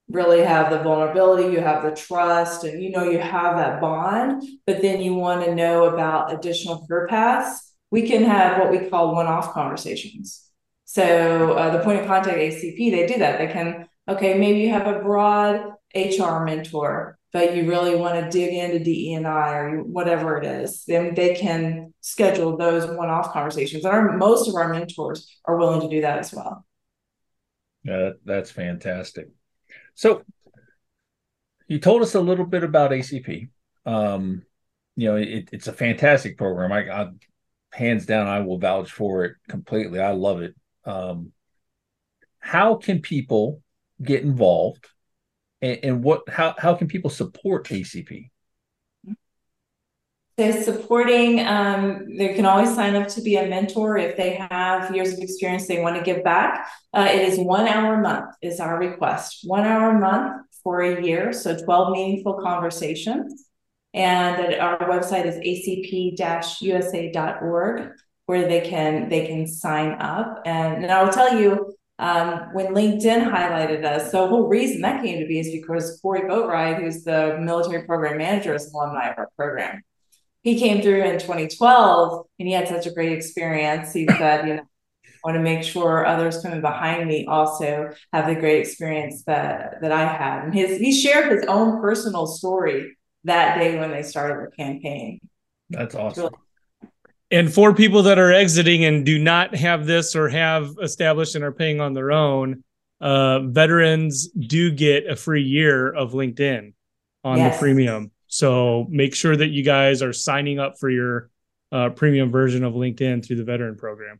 really 0.09 0.41
have 0.41 0.71
the 0.71 0.79
vulnerability, 0.79 1.53
you 1.53 1.59
have 1.59 1.83
the 1.83 1.95
trust, 1.95 2.63
and 2.63 2.81
you 2.81 2.89
know 2.89 3.03
you 3.03 3.19
have 3.19 3.57
that 3.57 3.79
bond, 3.79 4.43
but 4.65 4.81
then 4.81 5.01
you 5.01 5.13
want 5.13 5.45
to 5.45 5.53
know 5.55 5.85
about 5.85 6.33
additional 6.33 6.85
career 6.87 7.07
paths. 7.07 7.73
We 7.91 8.07
can 8.07 8.23
have 8.23 8.59
what 8.59 8.71
we 8.71 8.89
call 8.89 9.15
one-off 9.15 9.53
conversations. 9.53 10.49
So 10.85 11.53
uh, 11.53 11.77
the 11.77 11.83
point 11.83 11.99
of 11.99 12.07
contact 12.07 12.37
ACP, 12.37 12.91
they 12.91 13.05
do 13.05 13.19
that. 13.19 13.37
They 13.37 13.47
can, 13.47 13.87
okay, 14.07 14.37
maybe 14.39 14.59
you 14.59 14.69
have 14.69 14.87
a 14.87 14.99
broad 14.99 15.73
HR 15.95 16.43
mentor, 16.43 17.18
but 17.31 17.55
you 17.55 17.69
really 17.69 17.95
want 17.95 18.15
to 18.15 18.29
dig 18.29 18.53
into 18.53 18.79
DE&I 18.79 19.53
or 19.53 19.83
whatever 19.83 20.37
it 20.37 20.45
is. 20.45 20.83
Then 20.87 21.13
they 21.13 21.35
can 21.35 21.93
schedule 22.01 22.57
those 22.57 22.89
one-off 22.89 23.31
conversations. 23.31 23.85
And 23.85 23.93
our, 23.93 24.17
most 24.17 24.47
of 24.47 24.55
our 24.55 24.69
mentors 24.69 25.37
are 25.45 25.57
willing 25.57 25.81
to 25.81 25.89
do 25.89 26.01
that 26.01 26.19
as 26.19 26.33
well. 26.33 26.65
Yeah, 27.83 28.11
that's 28.25 28.51
fantastic. 28.51 29.27
So 29.93 30.23
you 31.67 31.79
told 31.79 32.01
us 32.01 32.15
a 32.15 32.21
little 32.21 32.45
bit 32.45 32.63
about 32.63 32.91
ACP. 32.91 33.49
Um, 33.85 34.43
you 34.95 35.09
know, 35.09 35.15
it, 35.15 35.49
it's 35.51 35.67
a 35.67 35.73
fantastic 35.73 36.37
program. 36.37 36.71
I, 36.71 36.89
I, 36.89 37.09
hands 37.71 38.05
down, 38.05 38.27
I 38.27 38.39
will 38.41 38.57
vouch 38.57 38.91
for 38.91 39.23
it 39.25 39.35
completely. 39.47 39.99
I 39.99 40.11
love 40.11 40.41
it. 40.41 40.55
Um, 40.83 41.31
how 42.39 42.75
can 42.75 43.01
people 43.01 43.61
get 44.01 44.23
involved, 44.23 44.87
and, 45.61 45.79
and 45.83 46.03
what? 46.03 46.27
How 46.29 46.55
how 46.57 46.75
can 46.75 46.87
people 46.87 47.09
support 47.09 47.67
ACP? 47.67 48.29
So 50.39 50.51
supporting, 50.61 51.45
um, 51.45 52.15
they 52.15 52.33
can 52.33 52.45
always 52.45 52.73
sign 52.73 52.95
up 52.95 53.09
to 53.09 53.21
be 53.21 53.35
a 53.35 53.49
mentor 53.49 53.97
if 53.97 54.15
they 54.15 54.35
have 54.49 54.95
years 54.95 55.11
of 55.11 55.19
experience 55.19 55.67
they 55.67 55.81
want 55.81 55.97
to 55.97 56.01
give 56.01 56.23
back. 56.23 56.69
Uh, 56.93 57.09
it 57.11 57.27
is 57.27 57.37
one 57.37 57.67
hour 57.67 57.95
a 57.95 58.01
month 58.01 58.33
is 58.41 58.61
our 58.61 58.79
request. 58.79 59.39
One 59.43 59.65
hour 59.65 59.89
a 59.97 59.99
month 59.99 60.45
for 60.63 60.79
a 60.81 61.03
year, 61.03 61.33
so 61.33 61.57
12 61.61 61.91
meaningful 61.91 62.35
conversations. 62.41 63.49
And 63.93 64.55
our 64.55 64.77
website 64.87 65.25
is 65.25 65.35
acp-usa.org 66.61 67.91
where 68.27 68.47
they 68.47 68.61
can 68.61 69.09
they 69.09 69.27
can 69.27 69.45
sign 69.45 69.93
up. 69.99 70.43
And, 70.45 70.83
and 70.83 70.91
I 70.91 71.03
will 71.03 71.11
tell 71.11 71.37
you, 71.37 71.73
um, 71.99 72.53
when 72.53 72.67
LinkedIn 72.67 73.29
highlighted 73.29 73.83
us, 73.83 74.11
so 74.11 74.23
the 74.23 74.27
whole 74.27 74.47
reason 74.47 74.81
that 74.81 75.03
came 75.03 75.19
to 75.19 75.27
be 75.27 75.39
is 75.39 75.51
because 75.51 75.99
Corey 76.01 76.21
Boatwright, 76.21 76.81
who's 76.81 77.03
the 77.03 77.37
military 77.39 77.83
program 77.83 78.17
manager, 78.17 78.55
is 78.55 78.71
alumni 78.73 79.09
of 79.09 79.17
our 79.17 79.29
program 79.35 79.81
he 80.41 80.59
came 80.59 80.81
through 80.81 81.03
in 81.03 81.19
2012 81.19 82.25
and 82.39 82.47
he 82.47 82.53
had 82.53 82.67
such 82.67 82.85
a 82.85 82.91
great 82.91 83.11
experience. 83.11 83.93
He 83.93 84.07
said, 84.07 84.47
you 84.47 84.55
know, 84.55 84.63
I 85.05 85.09
want 85.23 85.35
to 85.35 85.43
make 85.43 85.63
sure 85.63 86.05
others 86.05 86.41
coming 86.41 86.61
behind 86.61 87.07
me 87.07 87.25
also 87.25 87.89
have 88.13 88.27
the 88.27 88.35
great 88.35 88.61
experience 88.61 89.23
that 89.25 89.81
that 89.81 89.91
I 89.91 90.05
had. 90.05 90.45
And 90.45 90.53
his 90.53 90.79
he 90.79 90.93
shared 90.93 91.31
his 91.31 91.45
own 91.47 91.81
personal 91.81 92.25
story 92.25 92.97
that 93.25 93.57
day 93.57 93.77
when 93.77 93.91
they 93.91 94.03
started 94.03 94.47
the 94.47 94.55
campaign. 94.55 95.19
That's 95.69 95.93
awesome. 95.93 96.33
And 97.31 97.53
for 97.53 97.73
people 97.73 98.03
that 98.03 98.17
are 98.17 98.31
exiting 98.31 98.85
and 98.85 99.05
do 99.05 99.19
not 99.19 99.55
have 99.55 99.85
this 99.85 100.15
or 100.15 100.29
have 100.29 100.75
established 100.81 101.35
and 101.35 101.43
are 101.43 101.51
paying 101.51 101.79
on 101.79 101.93
their 101.93 102.11
own, 102.11 102.63
uh, 103.01 103.39
veterans 103.41 104.27
do 104.29 104.71
get 104.71 105.07
a 105.07 105.15
free 105.15 105.43
year 105.43 105.91
of 105.91 106.13
LinkedIn 106.13 106.73
on 107.23 107.37
yes. 107.37 107.55
the 107.55 107.59
premium. 107.59 108.11
So 108.27 108.87
make 108.89 109.15
sure 109.15 109.35
that 109.35 109.49
you 109.49 109.63
guys 109.63 110.01
are 110.01 110.13
signing 110.13 110.59
up 110.59 110.79
for 110.79 110.89
your 110.89 111.29
uh, 111.71 111.89
premium 111.89 112.31
version 112.31 112.63
of 112.63 112.73
LinkedIn 112.73 113.25
through 113.25 113.37
the 113.37 113.43
veteran 113.43 113.75
program. 113.75 114.19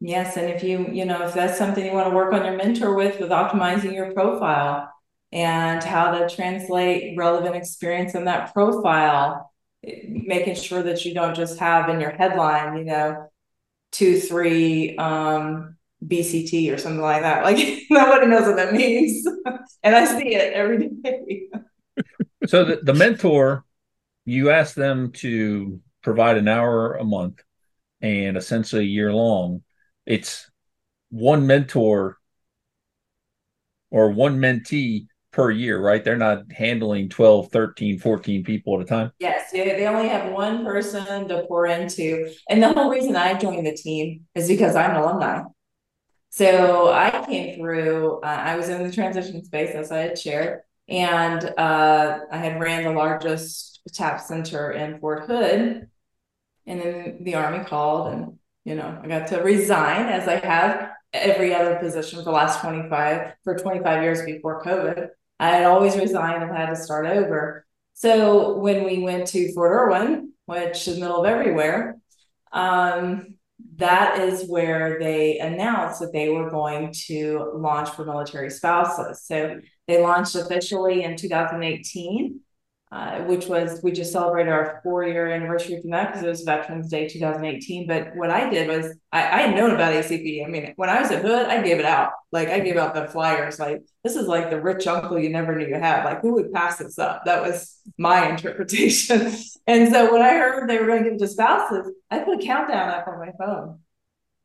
Yes, 0.00 0.36
and 0.38 0.48
if 0.48 0.62
you 0.62 0.88
you 0.90 1.04
know 1.04 1.22
if 1.26 1.34
that's 1.34 1.58
something 1.58 1.84
you 1.84 1.92
want 1.92 2.08
to 2.08 2.14
work 2.14 2.32
on 2.32 2.44
your 2.44 2.56
mentor 2.56 2.94
with 2.94 3.20
with 3.20 3.30
optimizing 3.30 3.92
your 3.92 4.12
profile 4.12 4.90
and 5.30 5.84
how 5.84 6.18
to 6.18 6.28
translate 6.28 7.16
relevant 7.18 7.54
experience 7.54 8.14
in 8.14 8.24
that 8.24 8.54
profile, 8.54 9.49
making 9.82 10.54
sure 10.54 10.82
that 10.82 11.04
you 11.04 11.14
don't 11.14 11.34
just 11.34 11.58
have 11.58 11.88
in 11.88 12.00
your 12.00 12.10
headline, 12.10 12.76
you 12.78 12.84
know, 12.84 13.30
two 13.92 14.20
three 14.20 14.96
um, 14.96 15.76
BCT 16.04 16.72
or 16.72 16.78
something 16.78 17.00
like 17.00 17.22
that. 17.22 17.44
Like 17.44 17.84
nobody 17.90 18.26
knows 18.26 18.46
what 18.46 18.56
that 18.56 18.72
means, 18.72 19.26
and 19.82 19.96
I 19.96 20.04
see 20.04 20.34
it 20.34 20.52
every 20.52 20.88
day 20.88 21.48
so 22.46 22.64
the, 22.64 22.80
the 22.82 22.94
mentor, 22.94 23.64
you 24.24 24.50
ask 24.50 24.74
them 24.74 25.12
to 25.12 25.80
provide 26.02 26.36
an 26.36 26.48
hour 26.48 26.94
a 26.94 27.04
month 27.04 27.42
and 28.00 28.36
essentially 28.36 28.82
a 28.82 28.88
year 28.88 29.12
long. 29.12 29.62
It's 30.06 30.50
one 31.10 31.46
mentor 31.46 32.16
or 33.90 34.10
one 34.10 34.38
mentee 34.38 35.06
per 35.32 35.50
year, 35.50 35.80
right? 35.80 36.04
They're 36.04 36.16
not 36.16 36.50
handling 36.50 37.08
12, 37.08 37.50
13, 37.52 37.98
14 37.98 38.44
people 38.44 38.76
at 38.76 38.82
a 38.82 38.88
time. 38.88 39.12
Yes, 39.20 39.50
they 39.52 39.86
only 39.86 40.08
have 40.08 40.32
one 40.32 40.64
person 40.64 41.28
to 41.28 41.44
pour 41.46 41.66
into. 41.66 42.32
And 42.48 42.62
the 42.62 42.72
whole 42.72 42.90
reason 42.90 43.14
I 43.16 43.38
joined 43.38 43.66
the 43.66 43.74
team 43.74 44.26
is 44.34 44.48
because 44.48 44.74
I'm 44.74 44.90
an 44.90 44.96
alumni. 44.96 45.42
So 46.30 46.92
I 46.92 47.24
came 47.26 47.56
through, 47.56 48.20
uh, 48.20 48.26
I 48.26 48.56
was 48.56 48.68
in 48.68 48.82
the 48.82 48.92
transition 48.92 49.44
space, 49.44 49.74
as 49.74 49.90
I 49.90 49.98
had 49.98 50.18
shared. 50.18 50.60
And 50.88 51.44
uh, 51.56 52.20
I 52.30 52.36
had 52.36 52.60
ran 52.60 52.84
the 52.84 52.90
largest 52.90 53.80
TAP 53.92 54.20
center 54.20 54.72
in 54.72 54.98
Fort 55.00 55.26
Hood. 55.26 55.88
And 56.66 56.80
then 56.80 57.18
the 57.22 57.34
Army 57.36 57.64
called, 57.64 58.12
and, 58.12 58.38
you 58.64 58.74
know, 58.74 59.00
I 59.02 59.06
got 59.06 59.28
to 59.28 59.38
resign 59.42 60.06
as 60.06 60.28
I 60.28 60.36
have 60.36 60.90
every 61.12 61.54
other 61.54 61.76
position 61.76 62.18
for 62.18 62.24
the 62.24 62.30
last 62.30 62.60
25, 62.60 63.34
for 63.42 63.58
25 63.58 64.02
years 64.02 64.22
before 64.22 64.62
COVID. 64.62 65.08
I 65.40 65.48
had 65.56 65.64
always 65.64 65.96
resigned 65.96 66.42
and 66.42 66.54
had 66.54 66.66
to 66.66 66.76
start 66.76 67.06
over. 67.06 67.64
So 67.94 68.58
when 68.58 68.84
we 68.84 68.98
went 68.98 69.26
to 69.28 69.52
Fort 69.54 69.72
Irwin, 69.72 70.34
which 70.44 70.86
is 70.86 70.96
the 70.96 71.00
middle 71.00 71.24
of 71.24 71.26
everywhere, 71.26 71.96
um, 72.52 73.36
that 73.76 74.20
is 74.20 74.46
where 74.48 74.98
they 75.00 75.38
announced 75.38 76.00
that 76.00 76.12
they 76.12 76.28
were 76.28 76.50
going 76.50 76.92
to 77.06 77.52
launch 77.54 77.88
for 77.90 78.04
military 78.04 78.50
spouses. 78.50 79.24
So 79.24 79.60
they 79.88 80.02
launched 80.02 80.34
officially 80.34 81.04
in 81.04 81.16
2018, 81.16 82.40
uh, 82.92 83.20
which 83.20 83.46
was 83.46 83.80
we 83.84 83.92
just 83.92 84.12
celebrated 84.12 84.50
our 84.50 84.80
four 84.82 85.04
year 85.04 85.28
anniversary 85.28 85.80
from 85.80 85.90
that 85.90 86.08
because 86.08 86.24
it 86.24 86.28
was 86.28 86.42
Veterans 86.42 86.88
Day 86.88 87.06
2018. 87.06 87.86
But 87.86 88.16
what 88.16 88.30
I 88.30 88.50
did 88.50 88.66
was 88.66 88.96
I, 89.12 89.20
I 89.20 89.40
had 89.42 89.56
known 89.56 89.70
about 89.70 89.94
ACP. 89.94 90.44
I 90.44 90.48
mean, 90.48 90.72
when 90.74 90.90
I 90.90 91.00
was 91.00 91.10
at 91.12 91.22
Hood, 91.22 91.46
I 91.46 91.62
gave 91.62 91.78
it 91.78 91.84
out. 91.84 92.10
Like 92.32 92.48
I 92.48 92.58
gave 92.58 92.76
out 92.76 92.94
the 92.94 93.06
flyers. 93.06 93.60
Like 93.60 93.82
this 94.02 94.16
is 94.16 94.26
like 94.26 94.50
the 94.50 94.60
rich 94.60 94.88
uncle 94.88 95.20
you 95.20 95.30
never 95.30 95.54
knew 95.54 95.68
you 95.68 95.76
had. 95.76 96.04
Like 96.04 96.20
who 96.20 96.34
would 96.34 96.52
pass 96.52 96.78
this 96.78 96.98
up? 96.98 97.24
That 97.26 97.42
was 97.42 97.76
my 97.96 98.28
interpretation. 98.30 99.34
and 99.68 99.92
so 99.92 100.12
when 100.12 100.22
I 100.22 100.34
heard 100.34 100.68
they 100.68 100.78
were 100.78 100.86
going 100.86 101.04
to 101.04 101.10
give 101.10 101.18
to 101.20 101.28
spouses, 101.28 101.92
I 102.10 102.18
put 102.20 102.42
a 102.42 102.44
countdown 102.44 102.88
up 102.88 103.06
on 103.06 103.20
my 103.20 103.30
phone. 103.38 103.78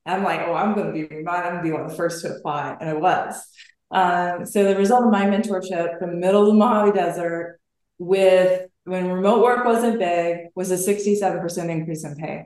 I'm 0.06 0.24
like, 0.24 0.42
oh, 0.42 0.54
I'm 0.54 0.76
going 0.76 0.88
to 0.88 0.94
be 0.94 1.04
reminded. 1.06 1.48
I'm 1.48 1.54
going 1.54 1.64
to 1.64 1.70
be 1.70 1.72
one 1.72 1.86
of 1.86 1.90
the 1.90 1.98
first 1.98 2.22
to 2.22 2.36
apply, 2.36 2.78
and 2.80 2.90
I 2.92 2.94
was. 2.94 3.44
Um, 3.90 4.46
so 4.46 4.64
the 4.64 4.76
result 4.76 5.06
of 5.06 5.12
my 5.12 5.26
mentorship 5.26 6.00
the 6.00 6.08
middle 6.08 6.42
of 6.42 6.48
the 6.48 6.54
Mojave 6.54 6.92
Desert 6.92 7.60
with 7.98 8.70
when 8.84 9.12
remote 9.12 9.44
work 9.44 9.66
wasn't 9.66 10.00
big 10.00 10.48
was 10.56 10.72
a 10.72 10.76
67% 10.76 11.70
increase 11.70 12.04
in 12.04 12.16
pay. 12.16 12.46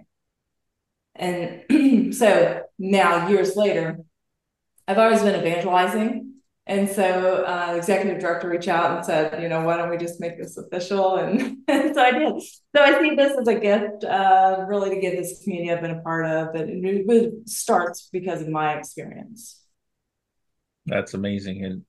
And 1.16 2.14
so 2.16 2.64
now 2.78 3.28
years 3.28 3.56
later, 3.56 4.00
I've 4.88 4.98
always 4.98 5.22
been 5.22 5.40
evangelizing. 5.40 6.26
And 6.66 6.88
so 6.88 7.44
uh, 7.46 7.74
executive 7.76 8.20
director 8.20 8.48
reached 8.48 8.68
out 8.68 8.96
and 8.96 9.06
said, 9.06 9.42
you 9.42 9.50
know, 9.50 9.64
why 9.64 9.76
don't 9.76 9.90
we 9.90 9.98
just 9.98 10.20
make 10.20 10.38
this 10.38 10.58
official? 10.58 11.16
And, 11.18 11.58
and 11.68 11.96
so 11.96 12.02
I 12.02 12.12
did. 12.12 12.42
So 12.76 12.82
I 12.82 13.02
see 13.02 13.16
this 13.16 13.36
as 13.40 13.48
a 13.48 13.60
gift, 13.60 14.04
uh, 14.04 14.66
really 14.68 14.92
to 14.92 15.02
give 15.02 15.14
this 15.14 15.44
community 15.44 15.72
I've 15.72 15.82
been 15.82 15.92
a 15.92 16.02
part 16.02 16.26
of. 16.26 16.54
But 16.54 16.70
it 16.70 17.50
starts 17.50 18.10
because 18.12 18.42
of 18.42 18.50
my 18.50 18.76
experience. 18.76 19.60
That's 20.86 21.14
amazing. 21.16 21.86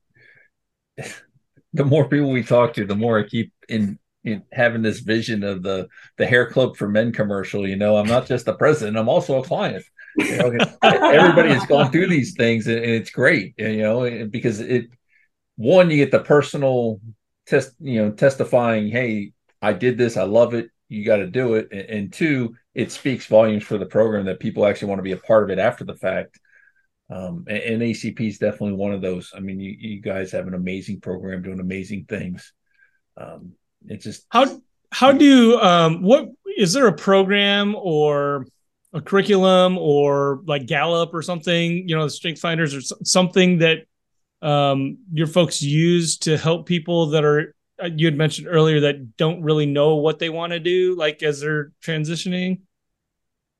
And 0.97 1.13
the 1.73 1.85
more 1.85 2.07
people 2.07 2.29
we 2.29 2.43
talk 2.43 2.73
to, 2.73 2.85
the 2.85 2.95
more 2.95 3.19
I 3.19 3.23
keep 3.23 3.53
in, 3.69 3.97
in 4.23 4.43
having 4.51 4.81
this 4.81 4.99
vision 4.99 5.43
of 5.43 5.63
the 5.63 5.87
the 6.17 6.27
hair 6.27 6.49
club 6.49 6.75
for 6.75 6.87
men 6.87 7.11
commercial. 7.11 7.67
You 7.67 7.75
know, 7.75 7.97
I'm 7.97 8.07
not 8.07 8.27
just 8.27 8.45
the 8.45 8.53
president; 8.53 8.97
I'm 8.97 9.09
also 9.09 9.39
a 9.39 9.43
client. 9.43 9.83
You 10.17 10.37
know, 10.37 10.57
everybody 10.83 11.49
has 11.49 11.65
gone 11.65 11.91
through 11.91 12.07
these 12.07 12.33
things, 12.33 12.67
and 12.67 12.79
it's 12.79 13.11
great. 13.11 13.55
You 13.57 13.77
know, 13.77 14.27
because 14.27 14.59
it 14.59 14.87
one 15.55 15.89
you 15.89 15.97
get 15.97 16.11
the 16.11 16.19
personal 16.19 16.99
test, 17.45 17.73
you 17.79 18.01
know, 18.01 18.11
testifying, 18.11 18.89
"Hey, 18.89 19.31
I 19.61 19.73
did 19.73 19.97
this. 19.97 20.17
I 20.17 20.23
love 20.23 20.53
it. 20.53 20.69
You 20.89 21.05
got 21.05 21.17
to 21.17 21.27
do 21.27 21.55
it." 21.55 21.69
And, 21.71 21.89
and 21.89 22.13
two, 22.13 22.55
it 22.75 22.91
speaks 22.91 23.25
volumes 23.27 23.63
for 23.63 23.77
the 23.77 23.85
program 23.85 24.25
that 24.25 24.39
people 24.39 24.65
actually 24.65 24.89
want 24.89 24.99
to 24.99 25.03
be 25.03 25.13
a 25.13 25.17
part 25.17 25.43
of 25.43 25.49
it 25.49 25.59
after 25.59 25.85
the 25.85 25.95
fact 25.95 26.39
Um, 27.11 27.45
and, 27.47 27.57
and, 27.57 27.81
ACP 27.81 28.21
is 28.21 28.37
definitely 28.37 28.73
one 28.73 28.93
of 28.93 29.01
those. 29.01 29.33
I 29.35 29.41
mean, 29.41 29.59
you, 29.59 29.75
you 29.77 30.01
guys 30.01 30.31
have 30.31 30.47
an 30.47 30.53
amazing 30.53 31.01
program 31.01 31.41
doing 31.41 31.59
amazing 31.59 32.05
things. 32.05 32.53
Um, 33.17 33.51
it's 33.87 34.05
just 34.05 34.25
how 34.29 34.61
how 34.91 35.11
do 35.11 35.59
um, 35.59 36.03
what 36.03 36.29
is 36.57 36.71
there 36.71 36.87
a 36.87 36.93
program 36.93 37.75
or 37.75 38.45
a 38.93 39.01
curriculum 39.01 39.77
or 39.77 40.41
like 40.45 40.67
Gallup 40.67 41.13
or 41.13 41.21
something? 41.21 41.87
You 41.87 41.97
know, 41.97 42.05
the 42.05 42.09
Strength 42.09 42.39
Finders 42.39 42.73
or 42.73 42.81
something 43.03 43.59
that 43.59 43.79
um, 44.41 44.99
your 45.11 45.27
folks 45.27 45.61
use 45.61 46.17
to 46.19 46.37
help 46.37 46.65
people 46.65 47.07
that 47.07 47.25
are 47.25 47.53
uh, 47.81 47.89
you 47.95 48.05
had 48.05 48.17
mentioned 48.17 48.47
earlier 48.49 48.81
that 48.81 49.17
don't 49.17 49.41
really 49.41 49.65
know 49.65 49.95
what 49.95 50.19
they 50.19 50.29
want 50.29 50.53
to 50.53 50.59
do, 50.59 50.95
like 50.95 51.23
as 51.23 51.41
they're 51.41 51.71
transitioning. 51.83 52.61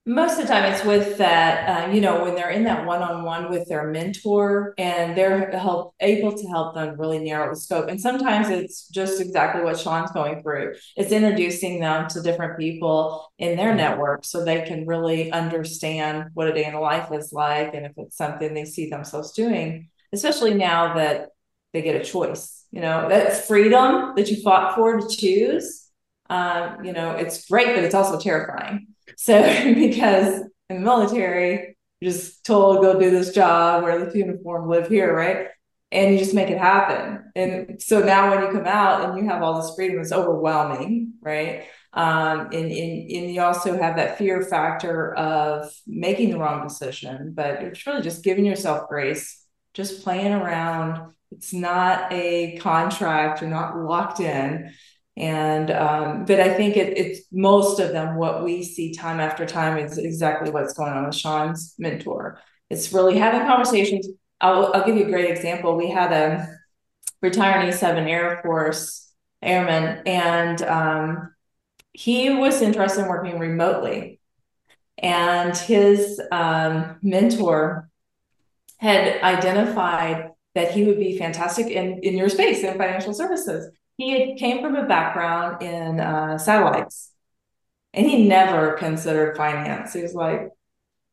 Most 0.03 0.39
of 0.39 0.47
the 0.47 0.51
time, 0.51 0.73
it's 0.73 0.83
with 0.83 1.19
that, 1.19 1.89
uh, 1.89 1.91
you 1.91 2.01
know, 2.01 2.23
when 2.23 2.33
they're 2.33 2.49
in 2.49 2.63
that 2.63 2.87
one-on-one 2.87 3.51
with 3.51 3.69
their 3.69 3.91
mentor, 3.91 4.73
and 4.79 5.15
they're 5.15 5.51
help 5.51 5.93
able 5.99 6.35
to 6.35 6.47
help 6.47 6.73
them 6.73 6.99
really 6.99 7.19
narrow 7.19 7.53
the 7.53 7.55
scope. 7.55 7.87
And 7.87 8.01
sometimes 8.01 8.49
it's 8.49 8.87
just 8.87 9.21
exactly 9.21 9.61
what 9.61 9.77
Sean's 9.77 10.11
going 10.11 10.41
through. 10.41 10.73
It's 10.97 11.11
introducing 11.11 11.79
them 11.79 12.07
to 12.09 12.21
different 12.23 12.57
people 12.57 13.31
in 13.37 13.55
their 13.55 13.75
network 13.75 14.25
so 14.25 14.43
they 14.43 14.63
can 14.63 14.87
really 14.87 15.31
understand 15.31 16.31
what 16.33 16.47
a 16.47 16.53
day 16.53 16.65
in 16.65 16.73
the 16.73 16.79
life 16.79 17.11
is 17.11 17.31
like, 17.31 17.75
and 17.75 17.85
if 17.85 17.91
it's 17.97 18.17
something 18.17 18.55
they 18.55 18.65
see 18.65 18.89
themselves 18.89 19.33
doing. 19.33 19.89
Especially 20.13 20.55
now 20.55 20.95
that 20.95 21.29
they 21.73 21.83
get 21.83 21.95
a 21.95 22.03
choice, 22.03 22.65
you 22.71 22.81
know, 22.81 23.07
that 23.07 23.45
freedom 23.45 24.13
that 24.15 24.31
you 24.31 24.41
fought 24.41 24.73
for 24.73 24.99
to 24.99 25.15
choose. 25.15 25.87
Um, 26.27 26.83
you 26.83 26.91
know, 26.91 27.11
it's 27.11 27.47
great, 27.47 27.75
but 27.75 27.83
it's 27.83 27.93
also 27.93 28.19
terrifying 28.19 28.87
so 29.21 29.39
because 29.75 30.41
in 30.69 30.77
the 30.77 30.79
military, 30.79 31.77
you're 31.99 32.11
just 32.11 32.43
told 32.43 32.81
go 32.81 32.99
do 32.99 33.11
this 33.11 33.33
job, 33.33 33.83
wear 33.83 34.03
the 34.03 34.17
uniform, 34.17 34.67
live 34.67 34.87
here, 34.87 35.15
right? 35.15 35.47
And 35.91 36.13
you 36.13 36.17
just 36.17 36.33
make 36.33 36.49
it 36.49 36.57
happen. 36.57 37.31
And 37.35 37.79
so 37.79 37.99
now 37.99 38.31
when 38.31 38.41
you 38.41 38.51
come 38.51 38.65
out 38.65 39.07
and 39.07 39.19
you 39.19 39.29
have 39.29 39.43
all 39.43 39.61
this 39.61 39.75
freedom, 39.75 39.99
it's 39.99 40.11
overwhelming, 40.11 41.13
right? 41.21 41.65
Um, 41.93 42.47
and, 42.47 42.71
and, 42.71 43.11
and 43.11 43.33
you 43.33 43.41
also 43.41 43.77
have 43.77 43.97
that 43.97 44.17
fear 44.17 44.41
factor 44.41 45.13
of 45.13 45.71
making 45.85 46.31
the 46.31 46.39
wrong 46.39 46.67
decision, 46.67 47.33
but 47.35 47.61
it's 47.61 47.85
really 47.85 48.01
just 48.01 48.23
giving 48.23 48.45
yourself 48.45 48.89
grace, 48.89 49.45
just 49.75 50.03
playing 50.03 50.33
around. 50.33 51.13
It's 51.31 51.53
not 51.53 52.11
a 52.11 52.57
contract, 52.57 53.41
you're 53.41 53.51
not 53.51 53.77
locked 53.77 54.19
in 54.19 54.73
and 55.21 55.69
um, 55.69 56.25
but 56.25 56.39
I 56.39 56.51
think 56.55 56.75
it, 56.75 56.97
it's 56.97 57.21
most 57.31 57.79
of 57.79 57.91
them 57.91 58.15
what 58.15 58.43
we 58.43 58.63
see 58.63 58.91
time 58.91 59.19
after 59.19 59.45
time 59.45 59.77
is 59.77 59.99
exactly 59.99 60.49
what's 60.49 60.73
going 60.73 60.91
on 60.91 61.05
with 61.05 61.15
Sean's 61.15 61.75
mentor. 61.77 62.39
It's 62.71 62.91
really 62.91 63.19
having 63.19 63.47
conversations. 63.47 64.07
I'll, 64.41 64.73
I'll 64.73 64.83
give 64.83 64.97
you 64.97 65.05
a 65.05 65.09
great 65.09 65.29
example. 65.29 65.77
We 65.77 65.91
had 65.91 66.11
a 66.11 66.47
retiring 67.21 67.71
seven 67.71 68.07
Air 68.07 68.39
Force 68.41 69.13
airman, 69.43 70.01
and 70.07 70.59
um, 70.63 71.35
he 71.93 72.31
was 72.31 72.63
interested 72.63 73.03
in 73.03 73.07
working 73.07 73.37
remotely. 73.37 74.19
And 74.97 75.55
his 75.55 76.19
um, 76.31 76.97
mentor 77.03 77.91
had 78.77 79.21
identified 79.21 80.31
that 80.55 80.71
he 80.71 80.85
would 80.85 80.97
be 80.97 81.19
fantastic 81.19 81.67
in, 81.67 81.99
in 81.99 82.17
your 82.17 82.29
space 82.29 82.63
in 82.63 82.75
financial 82.75 83.13
services 83.13 83.69
he 84.01 84.35
came 84.35 84.61
from 84.61 84.75
a 84.75 84.87
background 84.87 85.61
in 85.61 85.99
uh, 85.99 86.37
satellites 86.37 87.11
and 87.93 88.05
he 88.05 88.27
never 88.27 88.73
considered 88.73 89.37
finance. 89.37 89.93
He 89.93 90.01
was 90.01 90.13
like, 90.13 90.49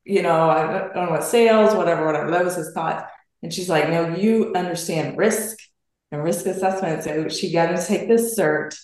you 0.05 0.23
know, 0.23 0.49
I 0.49 0.79
don't 0.95 0.95
know 0.95 1.11
what 1.11 1.25
sales, 1.25 1.75
whatever, 1.75 2.07
whatever. 2.07 2.31
That 2.31 2.45
was 2.45 2.57
his 2.57 2.73
thought. 2.73 3.09
And 3.43 3.53
she's 3.53 3.69
like, 3.69 3.89
no, 3.91 4.15
you 4.17 4.55
understand 4.55 5.19
risk 5.19 5.59
and 6.11 6.25
risk 6.25 6.47
assessment. 6.47 7.05
So 7.05 7.29
she 7.29 7.53
got 7.53 7.71
him 7.71 7.77
to 7.77 7.87
take 7.87 8.09
this 8.09 8.39
cert 8.39 8.77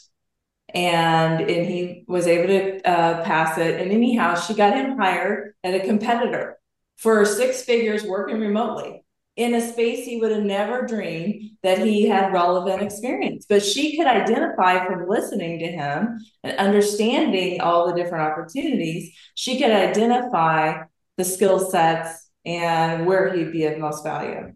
and 0.74 1.40
and 1.40 1.66
he 1.66 2.04
was 2.08 2.26
able 2.26 2.48
to 2.48 2.88
uh, 2.88 3.22
pass 3.24 3.58
it. 3.58 3.80
And 3.80 3.92
anyhow, 3.92 4.34
she 4.34 4.54
got 4.54 4.74
him 4.74 4.98
hired 4.98 5.54
at 5.62 5.74
a 5.74 5.86
competitor 5.86 6.58
for 6.96 7.24
six 7.24 7.62
figures 7.62 8.04
working 8.04 8.40
remotely 8.40 9.03
in 9.36 9.54
a 9.54 9.60
space 9.60 10.06
he 10.06 10.20
would 10.20 10.30
have 10.30 10.44
never 10.44 10.86
dreamed 10.86 11.50
that 11.62 11.78
he 11.78 12.06
had 12.06 12.32
relevant 12.32 12.82
experience. 12.82 13.46
But 13.48 13.64
she 13.64 13.96
could 13.96 14.06
identify 14.06 14.86
from 14.86 15.08
listening 15.08 15.58
to 15.58 15.66
him 15.66 16.24
and 16.44 16.56
understanding 16.58 17.60
all 17.60 17.88
the 17.88 17.94
different 17.94 18.30
opportunities, 18.30 19.16
she 19.34 19.58
could 19.58 19.70
identify 19.70 20.84
the 21.16 21.24
skill 21.24 21.58
sets 21.58 22.30
and 22.44 23.06
where 23.06 23.32
he'd 23.32 23.52
be 23.52 23.64
of 23.64 23.78
most 23.78 24.04
value. 24.04 24.54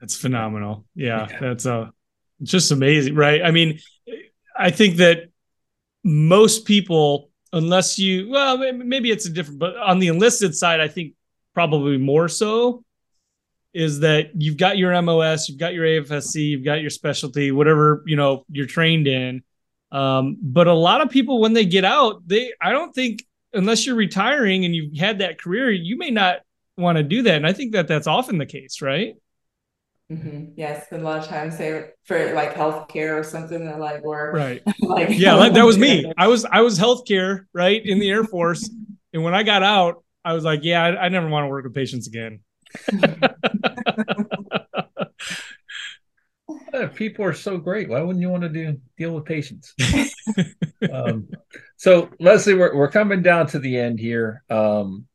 That's 0.00 0.16
phenomenal. 0.16 0.84
Yeah, 0.94 1.26
yeah. 1.30 1.38
that's 1.40 1.64
uh 1.64 1.90
just 2.42 2.70
amazing, 2.70 3.14
right? 3.14 3.42
I 3.42 3.50
mean, 3.50 3.80
I 4.56 4.70
think 4.70 4.96
that 4.96 5.30
most 6.04 6.66
people, 6.66 7.30
unless 7.52 7.98
you, 7.98 8.28
well, 8.30 8.58
maybe 8.72 9.10
it's 9.10 9.26
a 9.26 9.30
different, 9.30 9.58
but 9.58 9.76
on 9.76 9.98
the 9.98 10.08
enlisted 10.08 10.54
side, 10.54 10.80
I 10.80 10.88
think 10.88 11.14
probably 11.54 11.96
more 11.96 12.28
so 12.28 12.84
is 13.74 14.00
that 14.00 14.30
you've 14.34 14.56
got 14.56 14.78
your 14.78 15.00
MOS, 15.02 15.48
you've 15.48 15.58
got 15.58 15.74
your 15.74 15.84
AFSC, 15.84 16.36
you've 16.36 16.64
got 16.64 16.80
your 16.80 16.90
specialty, 16.90 17.52
whatever 17.52 18.02
you 18.06 18.16
know 18.16 18.44
you're 18.50 18.66
trained 18.66 19.06
in. 19.06 19.42
Um, 19.90 20.36
but 20.40 20.66
a 20.66 20.74
lot 20.74 21.00
of 21.00 21.10
people, 21.10 21.40
when 21.40 21.52
they 21.52 21.64
get 21.64 21.84
out, 21.84 22.22
they 22.26 22.52
I 22.60 22.72
don't 22.72 22.94
think 22.94 23.24
unless 23.52 23.86
you're 23.86 23.96
retiring 23.96 24.64
and 24.64 24.74
you've 24.74 24.96
had 24.96 25.20
that 25.20 25.40
career, 25.40 25.70
you 25.70 25.96
may 25.96 26.10
not 26.10 26.40
want 26.76 26.96
to 26.96 27.02
do 27.02 27.22
that. 27.22 27.34
And 27.34 27.46
I 27.46 27.52
think 27.52 27.72
that 27.72 27.88
that's 27.88 28.06
often 28.06 28.38
the 28.38 28.46
case, 28.46 28.80
right? 28.82 29.14
Mm-hmm. 30.10 30.52
Yes, 30.56 30.86
a 30.90 30.98
lot 30.98 31.18
of 31.22 31.28
times 31.28 31.58
they 31.58 31.90
for 32.04 32.32
like 32.32 32.54
healthcare 32.54 33.18
or 33.18 33.22
something 33.22 33.66
that 33.66 33.78
like 33.78 34.02
work. 34.02 34.34
Right. 34.34 34.62
like 34.80 35.10
yeah, 35.10 35.36
that, 35.36 35.54
that 35.54 35.66
was 35.66 35.76
me. 35.76 36.10
I 36.18 36.28
was 36.28 36.46
I 36.46 36.62
was 36.62 36.78
healthcare 36.78 37.44
right 37.52 37.84
in 37.84 37.98
the 37.98 38.08
Air 38.08 38.24
Force, 38.24 38.70
and 39.12 39.22
when 39.22 39.34
I 39.34 39.42
got 39.42 39.62
out, 39.62 40.02
I 40.24 40.32
was 40.32 40.44
like, 40.44 40.60
yeah, 40.62 40.82
I, 40.82 41.04
I 41.04 41.08
never 41.10 41.28
want 41.28 41.44
to 41.44 41.48
work 41.48 41.64
with 41.64 41.74
patients 41.74 42.06
again. 42.06 42.40
People 46.94 47.24
are 47.24 47.32
so 47.32 47.58
great. 47.58 47.88
Why 47.88 48.00
wouldn't 48.00 48.22
you 48.22 48.28
want 48.28 48.42
to 48.42 48.48
do 48.48 48.80
deal 48.96 49.14
with 49.14 49.24
patients? 49.24 49.74
um, 50.92 51.28
so 51.76 52.10
Leslie, 52.20 52.54
we're 52.54 52.76
we're 52.76 52.90
coming 52.90 53.22
down 53.22 53.46
to 53.48 53.58
the 53.58 53.78
end 53.78 53.98
here. 53.98 54.44
Um, 54.48 55.06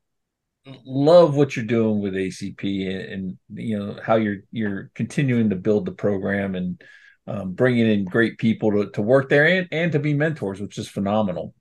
love 0.85 1.35
what 1.35 1.55
you're 1.55 1.65
doing 1.65 2.01
with 2.01 2.13
ACP 2.13 2.89
and, 2.89 3.11
and, 3.11 3.37
you 3.49 3.77
know 3.77 3.99
how 4.03 4.15
you're 4.15 4.37
you're 4.51 4.91
continuing 4.95 5.49
to 5.49 5.55
build 5.55 5.85
the 5.85 5.91
program 5.91 6.55
and 6.55 6.81
um, 7.27 7.53
bringing 7.53 7.87
in 7.87 8.05
great 8.05 8.37
people 8.37 8.71
to, 8.71 8.89
to 8.91 9.01
work 9.01 9.29
there 9.29 9.45
and, 9.45 9.67
and 9.71 9.91
to 9.93 9.99
be 9.99 10.13
mentors, 10.13 10.59
which 10.59 10.77
is 10.77 10.89
phenomenal. 10.89 11.53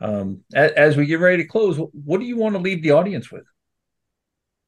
Um, 0.00 0.42
as, 0.54 0.72
as 0.72 0.96
we 0.96 1.06
get 1.06 1.20
ready 1.20 1.42
to 1.42 1.48
close, 1.48 1.80
what 1.92 2.20
do 2.20 2.26
you 2.26 2.36
want 2.36 2.54
to 2.54 2.60
leave 2.60 2.82
the 2.82 2.92
audience 2.92 3.30
with? 3.30 3.44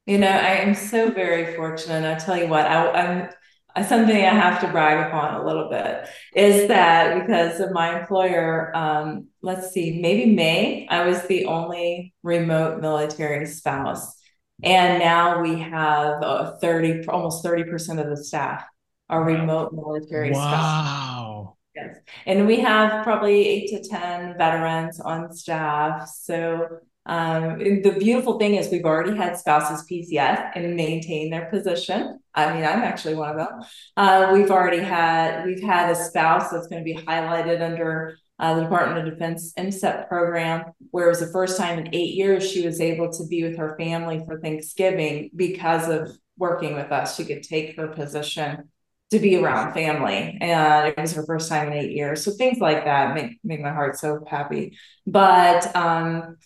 You 0.06 0.18
know, 0.18 0.28
I 0.28 0.58
am 0.58 0.74
so 0.74 1.10
very 1.10 1.56
fortunate. 1.56 2.04
I 2.04 2.16
tell 2.18 2.36
you 2.36 2.46
what, 2.46 2.64
I, 2.66 3.28
am 3.76 3.84
something 3.84 4.16
I 4.16 4.30
have 4.30 4.60
to 4.60 4.68
brag 4.68 5.08
upon 5.08 5.34
a 5.34 5.44
little 5.44 5.68
bit 5.68 6.08
is 6.34 6.68
that 6.68 7.20
because 7.20 7.60
of 7.60 7.72
my 7.72 8.00
employer, 8.00 8.74
um, 8.74 9.26
let's 9.42 9.72
see, 9.72 10.00
maybe 10.00 10.32
May, 10.32 10.86
I 10.88 11.06
was 11.06 11.22
the 11.22 11.46
only 11.46 12.14
remote 12.22 12.80
military 12.80 13.46
spouse. 13.46 14.16
And 14.62 15.00
now 15.00 15.42
we 15.42 15.58
have 15.58 16.22
uh, 16.22 16.56
30, 16.58 17.06
almost 17.08 17.44
30% 17.44 18.00
of 18.00 18.08
the 18.08 18.16
staff 18.16 18.64
are 19.08 19.22
remote 19.22 19.72
military 19.72 20.30
wow. 20.30 20.40
Wow. 20.40 21.56
Yes. 21.74 21.96
And 22.24 22.46
we 22.46 22.60
have 22.60 23.04
probably 23.04 23.46
eight 23.46 23.68
to 23.70 23.86
10 23.86 24.38
veterans 24.38 24.98
on 24.98 25.32
staff. 25.34 26.08
So 26.08 26.78
um, 27.06 27.58
the 27.58 27.96
beautiful 27.98 28.38
thing 28.38 28.56
is 28.56 28.70
we've 28.70 28.84
already 28.84 29.16
had 29.16 29.38
spouses 29.38 29.86
PCS 29.88 30.52
and 30.56 30.74
maintain 30.74 31.30
their 31.30 31.46
position. 31.46 32.18
I 32.34 32.52
mean, 32.52 32.64
I'm 32.64 32.80
actually 32.80 33.14
one 33.14 33.30
of 33.30 33.36
them. 33.36 33.60
Uh, 33.96 34.30
we've 34.32 34.50
already 34.50 34.82
had 34.82 35.46
we've 35.46 35.62
had 35.62 35.90
a 35.90 35.94
spouse 35.94 36.50
that's 36.50 36.66
going 36.66 36.84
to 36.84 36.84
be 36.84 37.00
highlighted 37.00 37.62
under 37.62 38.18
uh, 38.38 38.54
the 38.54 38.62
Department 38.62 39.06
of 39.06 39.12
Defense 39.12 39.52
MSEP 39.56 40.08
program, 40.08 40.72
where 40.90 41.06
it 41.06 41.10
was 41.10 41.20
the 41.20 41.28
first 41.28 41.56
time 41.56 41.78
in 41.78 41.94
eight 41.94 42.14
years 42.14 42.50
she 42.50 42.66
was 42.66 42.80
able 42.80 43.10
to 43.12 43.26
be 43.28 43.44
with 43.44 43.56
her 43.56 43.76
family 43.78 44.22
for 44.26 44.40
Thanksgiving 44.40 45.30
because 45.34 45.88
of 45.88 46.10
working 46.36 46.74
with 46.74 46.90
us. 46.90 47.16
She 47.16 47.24
could 47.24 47.44
take 47.44 47.76
her 47.76 47.88
position 47.88 48.68
to 49.10 49.20
be 49.20 49.36
around 49.36 49.72
family, 49.72 50.36
and 50.40 50.88
it 50.88 51.00
was 51.00 51.12
her 51.12 51.24
first 51.24 51.48
time 51.48 51.68
in 51.68 51.74
eight 51.74 51.92
years. 51.92 52.24
So 52.24 52.32
things 52.32 52.58
like 52.58 52.84
that 52.84 53.14
make 53.14 53.38
make 53.44 53.60
my 53.60 53.70
heart 53.72 53.96
so 53.96 54.24
happy. 54.28 54.76
But 55.06 55.74
um, 55.76 56.36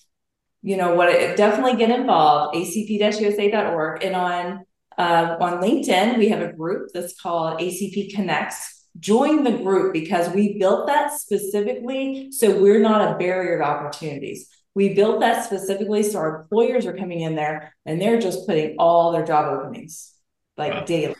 you 0.62 0.76
know 0.76 0.94
what 0.94 1.08
definitely 1.36 1.76
get 1.76 1.90
involved 1.90 2.54
acp-usa.org 2.56 4.04
and 4.04 4.14
on 4.14 4.64
uh, 4.98 5.36
on 5.40 5.62
linkedin 5.62 6.18
we 6.18 6.28
have 6.28 6.42
a 6.42 6.52
group 6.52 6.90
that's 6.92 7.18
called 7.20 7.58
acp 7.60 8.14
connects 8.14 8.88
join 8.98 9.44
the 9.44 9.52
group 9.52 9.92
because 9.92 10.32
we 10.34 10.58
built 10.58 10.86
that 10.86 11.12
specifically 11.12 12.30
so 12.32 12.60
we're 12.60 12.80
not 12.80 13.14
a 13.14 13.18
barrier 13.18 13.58
to 13.58 13.64
opportunities 13.64 14.48
We 14.74 14.94
built 14.94 15.20
that 15.20 15.44
specifically 15.44 16.02
so 16.02 16.18
our 16.18 16.42
employers 16.42 16.86
are 16.86 16.96
coming 16.96 17.20
in 17.20 17.34
there 17.36 17.74
and 17.86 18.00
they're 18.00 18.20
just 18.20 18.46
putting 18.46 18.76
all 18.78 19.12
their 19.12 19.24
job 19.24 19.46
openings 19.46 20.12
like 20.60 20.74
wow. 20.74 20.84
daily, 20.84 21.16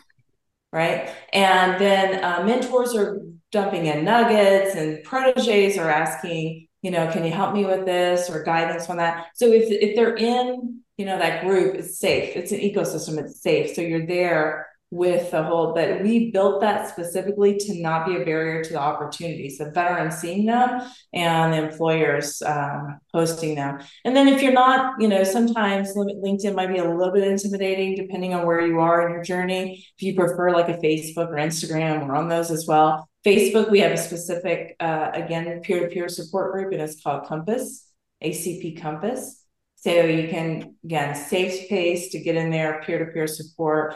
right? 0.71 1.09
And 1.33 1.81
then 1.81 2.23
uh, 2.23 2.43
mentors 2.45 2.95
are 2.95 3.21
dumping 3.51 3.87
in 3.87 4.05
nuggets, 4.05 4.75
and 4.75 5.03
proteges 5.03 5.77
are 5.77 5.89
asking, 5.89 6.67
you 6.81 6.91
know, 6.91 7.11
can 7.11 7.23
you 7.23 7.31
help 7.31 7.53
me 7.53 7.65
with 7.65 7.85
this 7.85 8.29
or 8.29 8.43
guidance 8.43 8.89
on 8.89 8.97
that? 8.97 9.27
So 9.35 9.47
if 9.47 9.65
if 9.69 9.95
they're 9.95 10.15
in, 10.15 10.81
you 10.97 11.05
know, 11.05 11.17
that 11.17 11.45
group, 11.45 11.75
it's 11.75 11.99
safe. 11.99 12.35
It's 12.35 12.51
an 12.51 12.59
ecosystem. 12.59 13.17
It's 13.19 13.41
safe. 13.41 13.75
So 13.75 13.81
you're 13.81 14.07
there 14.07 14.67
with 14.91 15.31
the 15.31 15.41
whole 15.41 15.73
but 15.73 16.03
we 16.03 16.31
built 16.31 16.59
that 16.59 16.89
specifically 16.89 17.57
to 17.57 17.81
not 17.81 18.05
be 18.05 18.17
a 18.17 18.25
barrier 18.25 18.61
to 18.61 18.73
the 18.73 18.79
opportunities 18.79 19.57
the 19.57 19.71
veterans 19.71 20.15
seeing 20.15 20.45
them 20.45 20.81
and 21.13 21.53
the 21.53 21.57
employers 21.57 22.41
um, 22.41 22.99
hosting 23.13 23.55
them 23.55 23.79
and 24.03 24.13
then 24.13 24.27
if 24.27 24.43
you're 24.43 24.51
not 24.51 25.01
you 25.01 25.07
know 25.07 25.23
sometimes 25.23 25.95
linkedin 25.95 26.53
might 26.53 26.67
be 26.67 26.77
a 26.77 26.83
little 26.83 27.13
bit 27.13 27.23
intimidating 27.23 27.95
depending 27.95 28.33
on 28.33 28.45
where 28.45 28.67
you 28.67 28.81
are 28.81 29.07
in 29.07 29.13
your 29.13 29.23
journey 29.23 29.85
if 29.97 30.03
you 30.03 30.13
prefer 30.13 30.51
like 30.51 30.67
a 30.67 30.77
facebook 30.79 31.29
or 31.29 31.35
instagram 31.35 32.05
we're 32.05 32.15
on 32.15 32.27
those 32.27 32.51
as 32.51 32.67
well 32.67 33.09
facebook 33.25 33.69
we 33.69 33.79
have 33.79 33.91
a 33.91 33.97
specific 33.97 34.75
uh, 34.79 35.11
again 35.13 35.61
peer-to-peer 35.61 36.09
support 36.09 36.53
group 36.53 36.71
and 36.73 36.81
it's 36.81 37.01
called 37.01 37.27
compass 37.27 37.87
acp 38.23 38.81
compass 38.81 39.43
so 39.75 39.91
you 40.05 40.27
can 40.29 40.75
again 40.83 41.15
safe 41.15 41.65
space 41.65 42.09
to 42.09 42.19
get 42.19 42.35
in 42.35 42.51
there 42.51 42.81
peer-to-peer 42.85 43.27
support 43.27 43.95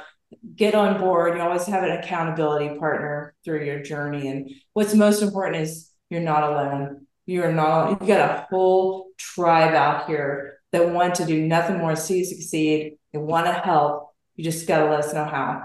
get 0.55 0.75
on 0.75 0.99
board. 0.99 1.35
You 1.35 1.41
always 1.41 1.65
have 1.65 1.83
an 1.83 1.91
accountability 1.91 2.77
partner 2.79 3.33
through 3.43 3.65
your 3.65 3.81
journey. 3.81 4.27
And 4.27 4.51
what's 4.73 4.93
most 4.93 5.21
important 5.21 5.61
is 5.61 5.91
you're 6.09 6.21
not 6.21 6.43
alone. 6.43 7.07
You're 7.25 7.51
not, 7.51 8.01
you 8.01 8.07
got 8.07 8.29
a 8.29 8.47
whole 8.49 9.07
tribe 9.17 9.73
out 9.73 10.07
here 10.07 10.59
that 10.71 10.89
want 10.89 11.15
to 11.15 11.25
do 11.25 11.45
nothing 11.45 11.77
more 11.77 11.95
see 11.95 12.19
you 12.19 12.25
succeed. 12.25 12.97
They 13.13 13.19
want 13.19 13.47
to 13.47 13.53
help. 13.53 14.13
You 14.35 14.43
just 14.43 14.67
got 14.67 14.79
to 14.79 14.89
let 14.89 15.05
us 15.05 15.13
know 15.13 15.25
how. 15.25 15.63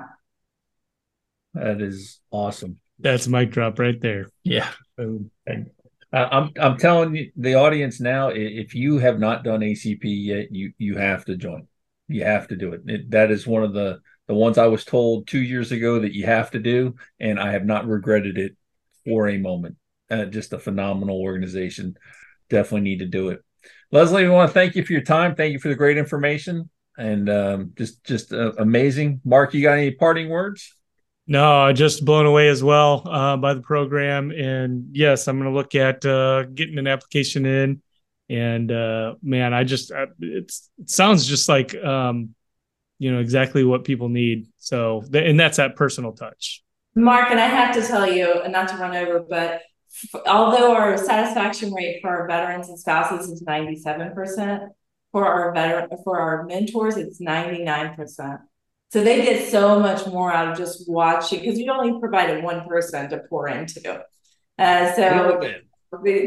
That 1.55 1.83
is 1.83 2.21
awesome. 2.31 2.79
That's 3.01 3.29
mic 3.29 3.51
drop 3.51 3.79
right 3.79 4.01
there. 4.01 4.27
Yeah. 4.45 4.69
And, 4.99 5.31
I'm 6.13 6.51
I'm 6.61 6.77
telling 6.77 7.15
you, 7.15 7.31
the 7.37 7.55
audience 7.55 8.01
now, 8.01 8.31
if 8.31 8.75
you 8.75 8.99
have 8.99 9.21
not 9.21 9.45
done 9.45 9.61
ACP 9.61 10.01
yet, 10.03 10.49
you 10.51 10.73
you 10.77 10.97
have 10.97 11.25
to 11.27 11.37
join. 11.37 11.69
You 12.09 12.25
have 12.25 12.49
to 12.49 12.57
do 12.57 12.73
it. 12.73 12.81
it 12.87 13.11
that 13.13 13.31
is 13.31 13.47
one 13.47 13.63
of 13.63 13.75
the 13.75 14.01
the 14.27 14.35
ones 14.35 14.59
I 14.59 14.67
was 14.67 14.85
told 14.85 15.29
two 15.29 15.41
years 15.41 15.71
ago 15.71 16.01
that 16.01 16.13
you 16.13 16.27
have 16.27 16.51
to 16.51 16.59
do, 16.59 16.97
and 17.21 17.39
I 17.39 17.53
have 17.53 17.65
not 17.65 17.87
regretted 17.87 18.39
it 18.39 18.57
for 19.05 19.29
a 19.29 19.39
moment. 19.39 19.77
Uh, 20.11 20.25
just 20.25 20.53
a 20.53 20.59
phenomenal 20.59 21.21
organization. 21.21 21.95
Definitely 22.49 22.91
need 22.91 22.99
to 22.99 23.07
do 23.07 23.29
it. 23.29 23.45
Leslie, 23.93 24.25
we 24.25 24.31
want 24.31 24.49
to 24.49 24.55
thank 24.55 24.75
you 24.75 24.85
for 24.85 24.93
your 24.93 25.03
time. 25.03 25.37
Thank 25.37 25.53
you 25.53 25.61
for 25.61 25.69
the 25.69 25.77
great 25.77 25.97
information 25.97 26.69
and 27.01 27.31
um, 27.31 27.73
just 27.77 28.05
just 28.05 28.33
uh, 28.33 28.53
amazing. 28.59 29.21
Mark, 29.25 29.55
you 29.55 29.63
got 29.63 29.79
any 29.79 29.91
parting 29.93 30.29
words? 30.29 30.77
No, 31.27 31.61
I 31.61 31.73
just 31.73 32.05
blown 32.05 32.27
away 32.27 32.49
as 32.49 32.63
well 32.63 33.03
uh, 33.07 33.37
by 33.37 33.55
the 33.55 33.61
program, 33.61 34.31
and 34.33 34.89
yes, 34.93 35.29
I'm 35.29 35.39
going 35.39 35.51
to 35.51 35.57
look 35.57 35.75
at 35.75 36.05
uh, 36.05 36.45
getting 36.45 36.79
an 36.79 36.87
application 36.87 37.47
in. 37.47 37.83
And 38.29 38.71
uh, 38.71 39.15
man, 39.23 39.55
I 39.55 39.65
just 39.65 39.93
uh, 39.93 40.07
it 40.21 40.53
sounds 40.87 41.27
just 41.27 41.49
like 41.49 41.75
um, 41.77 42.35
you 42.99 43.13
know 43.13 43.21
exactly 43.21 43.65
what 43.65 43.85
people 43.85 44.09
need. 44.09 44.49
So 44.59 45.05
and 45.13 45.39
that's 45.39 45.59
that 45.59 45.77
personal 45.77 46.13
touch. 46.13 46.63
Mark 46.95 47.31
and 47.31 47.41
i 47.41 47.47
have 47.47 47.75
to 47.75 47.83
tell 47.83 48.11
you 48.11 48.47
not 48.49 48.69
to 48.69 48.77
run 48.77 48.97
over 48.97 49.21
but 49.21 49.63
although 50.27 50.75
our 50.75 50.97
satisfaction 50.97 51.73
rate 51.73 52.01
for 52.01 52.09
our 52.09 52.27
veterans 52.27 52.69
and 52.69 52.79
spouses 52.79 53.29
is 53.29 53.43
97% 53.43 54.69
for 55.13 55.27
our 55.27 55.53
veteran 55.53 55.89
for 56.05 56.21
our 56.21 56.45
mentors 56.45 56.97
it's 56.97 57.21
99% 57.21 58.41
so 58.91 59.05
they 59.05 59.23
get 59.23 59.51
so 59.51 59.79
much 59.79 60.07
more 60.07 60.33
out 60.33 60.49
of 60.53 60.59
just 60.59 60.89
watching 60.89 61.41
because 61.41 61.57
we 61.57 61.69
only 61.69 61.99
provided 62.01 62.43
one 62.43 62.67
person 62.67 63.09
to 63.11 63.23
pour 63.29 63.49
into. 63.49 64.03
Uh, 64.59 64.93
so 64.95 65.41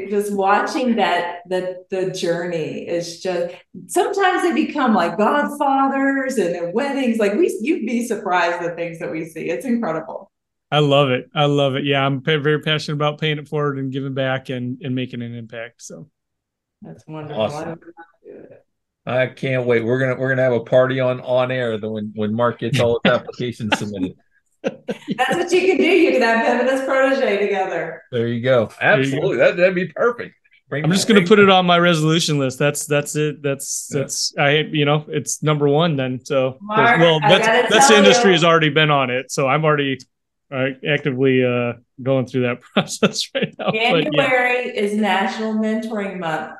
just 0.09 0.33
watching 0.33 0.95
that 0.95 1.39
the 1.47 1.85
the 1.89 2.11
journey 2.11 2.87
is 2.87 3.21
just 3.21 3.55
sometimes 3.87 4.41
they 4.43 4.53
become 4.53 4.93
like 4.93 5.17
godfathers 5.17 6.37
and 6.37 6.53
their 6.53 6.71
weddings 6.71 7.17
like 7.17 7.33
we 7.33 7.57
you'd 7.61 7.85
be 7.85 8.05
surprised 8.05 8.61
the 8.61 8.75
things 8.75 8.99
that 8.99 9.11
we 9.11 9.25
see. 9.25 9.49
It's 9.49 9.65
incredible. 9.65 10.31
I 10.71 10.79
love 10.79 11.11
it. 11.11 11.29
I 11.35 11.45
love 11.45 11.75
it. 11.75 11.85
Yeah 11.85 12.05
i'm 12.05 12.21
very 12.23 12.59
passionate 12.59 12.95
about 12.95 13.19
paying 13.19 13.37
it 13.37 13.47
forward 13.47 13.77
and 13.77 13.91
giving 13.91 14.13
back 14.13 14.49
and 14.49 14.81
and 14.81 14.95
making 14.95 15.21
an 15.21 15.35
impact 15.35 15.81
so. 15.81 16.09
That's 16.81 17.05
wonderful. 17.07 17.41
Awesome. 17.41 17.79
I 19.05 19.27
can't 19.27 19.65
wait. 19.65 19.83
We're 19.83 19.99
gonna 19.99 20.15
we're 20.15 20.29
gonna 20.29 20.43
have 20.43 20.53
a 20.53 20.61
party 20.61 20.99
on 20.99 21.19
on 21.21 21.51
air 21.51 21.77
the 21.77 21.89
when 21.89 22.11
when 22.15 22.33
Mark 22.33 22.59
gets 22.59 22.79
all 22.79 22.99
his 23.03 23.11
applications 23.13 23.77
submitted. 23.77 24.15
That's 24.63 25.35
what 25.35 25.51
you 25.51 25.61
can 25.67 25.77
do. 25.77 25.83
You 25.83 26.11
can 26.11 26.21
have 26.21 26.45
him 26.45 26.59
and 26.61 26.69
his 26.69 26.81
protege 26.87 27.45
together. 27.45 28.03
There 28.11 28.27
you 28.27 28.41
go. 28.41 28.71
Absolutely. 28.79 29.29
You 29.29 29.37
go. 29.37 29.37
That, 29.37 29.57
that'd 29.57 29.75
be 29.75 29.87
perfect. 29.87 30.35
Bring 30.69 30.85
I'm 30.85 30.91
just 30.91 31.07
going 31.07 31.21
to 31.21 31.27
put 31.27 31.39
it 31.39 31.49
on 31.49 31.65
my 31.65 31.77
resolution 31.77 32.39
list. 32.39 32.57
That's 32.59 32.85
that's 32.85 33.17
it. 33.17 33.43
That's 33.43 33.91
yeah. 33.91 33.99
that's 33.99 34.33
I 34.39 34.49
you 34.71 34.85
know 34.85 35.05
it's 35.09 35.43
number 35.43 35.67
one 35.67 35.97
then. 35.97 36.23
So 36.23 36.57
Mark, 36.61 36.99
well 36.99 37.19
that's 37.19 37.69
that's 37.69 37.89
the 37.89 37.97
industry 37.97 38.31
you. 38.31 38.35
has 38.35 38.43
already 38.45 38.69
been 38.69 38.89
on 38.89 39.09
it. 39.09 39.31
So 39.31 39.47
I'm 39.47 39.65
already 39.65 39.99
uh, 40.49 40.69
actively 40.87 41.43
uh, 41.43 41.73
going 42.01 42.25
through 42.25 42.43
that 42.43 42.61
process 42.73 43.29
right 43.35 43.53
now. 43.59 43.71
January 43.71 44.67
yeah. 44.67 44.81
is 44.81 44.95
National 44.95 45.55
Mentoring 45.55 46.19
Month. 46.19 46.53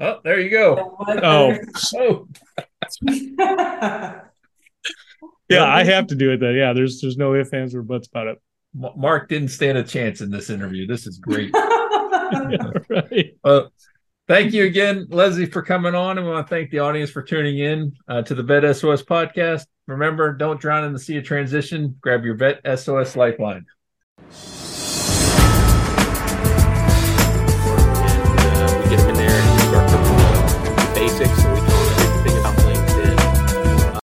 Oh, 0.00 0.20
there 0.22 0.40
you 0.40 0.50
go. 0.50 0.96
oh. 1.22 1.58
oh. 1.96 2.28
Yeah, 5.48 5.64
I 5.64 5.82
have 5.84 6.08
to 6.08 6.14
do 6.14 6.30
it 6.32 6.40
then. 6.40 6.54
Yeah, 6.54 6.72
there's 6.74 7.00
there's 7.00 7.16
no 7.16 7.34
ifs, 7.34 7.52
ands, 7.52 7.74
or 7.74 7.82
buts 7.82 8.08
about 8.08 8.26
it. 8.26 8.38
Mark 8.74 9.28
didn't 9.28 9.48
stand 9.48 9.78
a 9.78 9.82
chance 9.82 10.20
in 10.20 10.30
this 10.30 10.50
interview. 10.50 10.86
This 10.86 11.06
is 11.06 11.18
great. 11.18 11.50
yeah, 11.54 12.70
right. 12.90 13.34
Well, 13.42 13.72
thank 14.28 14.52
you 14.52 14.64
again, 14.64 15.06
Leslie, 15.08 15.46
for 15.46 15.62
coming 15.62 15.94
on. 15.94 16.18
And 16.18 16.26
we 16.26 16.32
want 16.32 16.46
to 16.46 16.50
thank 16.54 16.70
the 16.70 16.80
audience 16.80 17.10
for 17.10 17.22
tuning 17.22 17.58
in 17.58 17.92
uh, 18.08 18.22
to 18.22 18.34
the 18.34 18.42
Vet 18.42 18.76
SOS 18.76 19.02
podcast. 19.02 19.64
Remember, 19.86 20.34
don't 20.34 20.60
drown 20.60 20.84
in 20.84 20.92
the 20.92 20.98
sea 20.98 21.16
of 21.16 21.24
transition. 21.24 21.96
Grab 22.02 22.24
your 22.24 22.34
Vet 22.34 22.60
SOS 22.78 23.16
lifeline. 23.16 23.64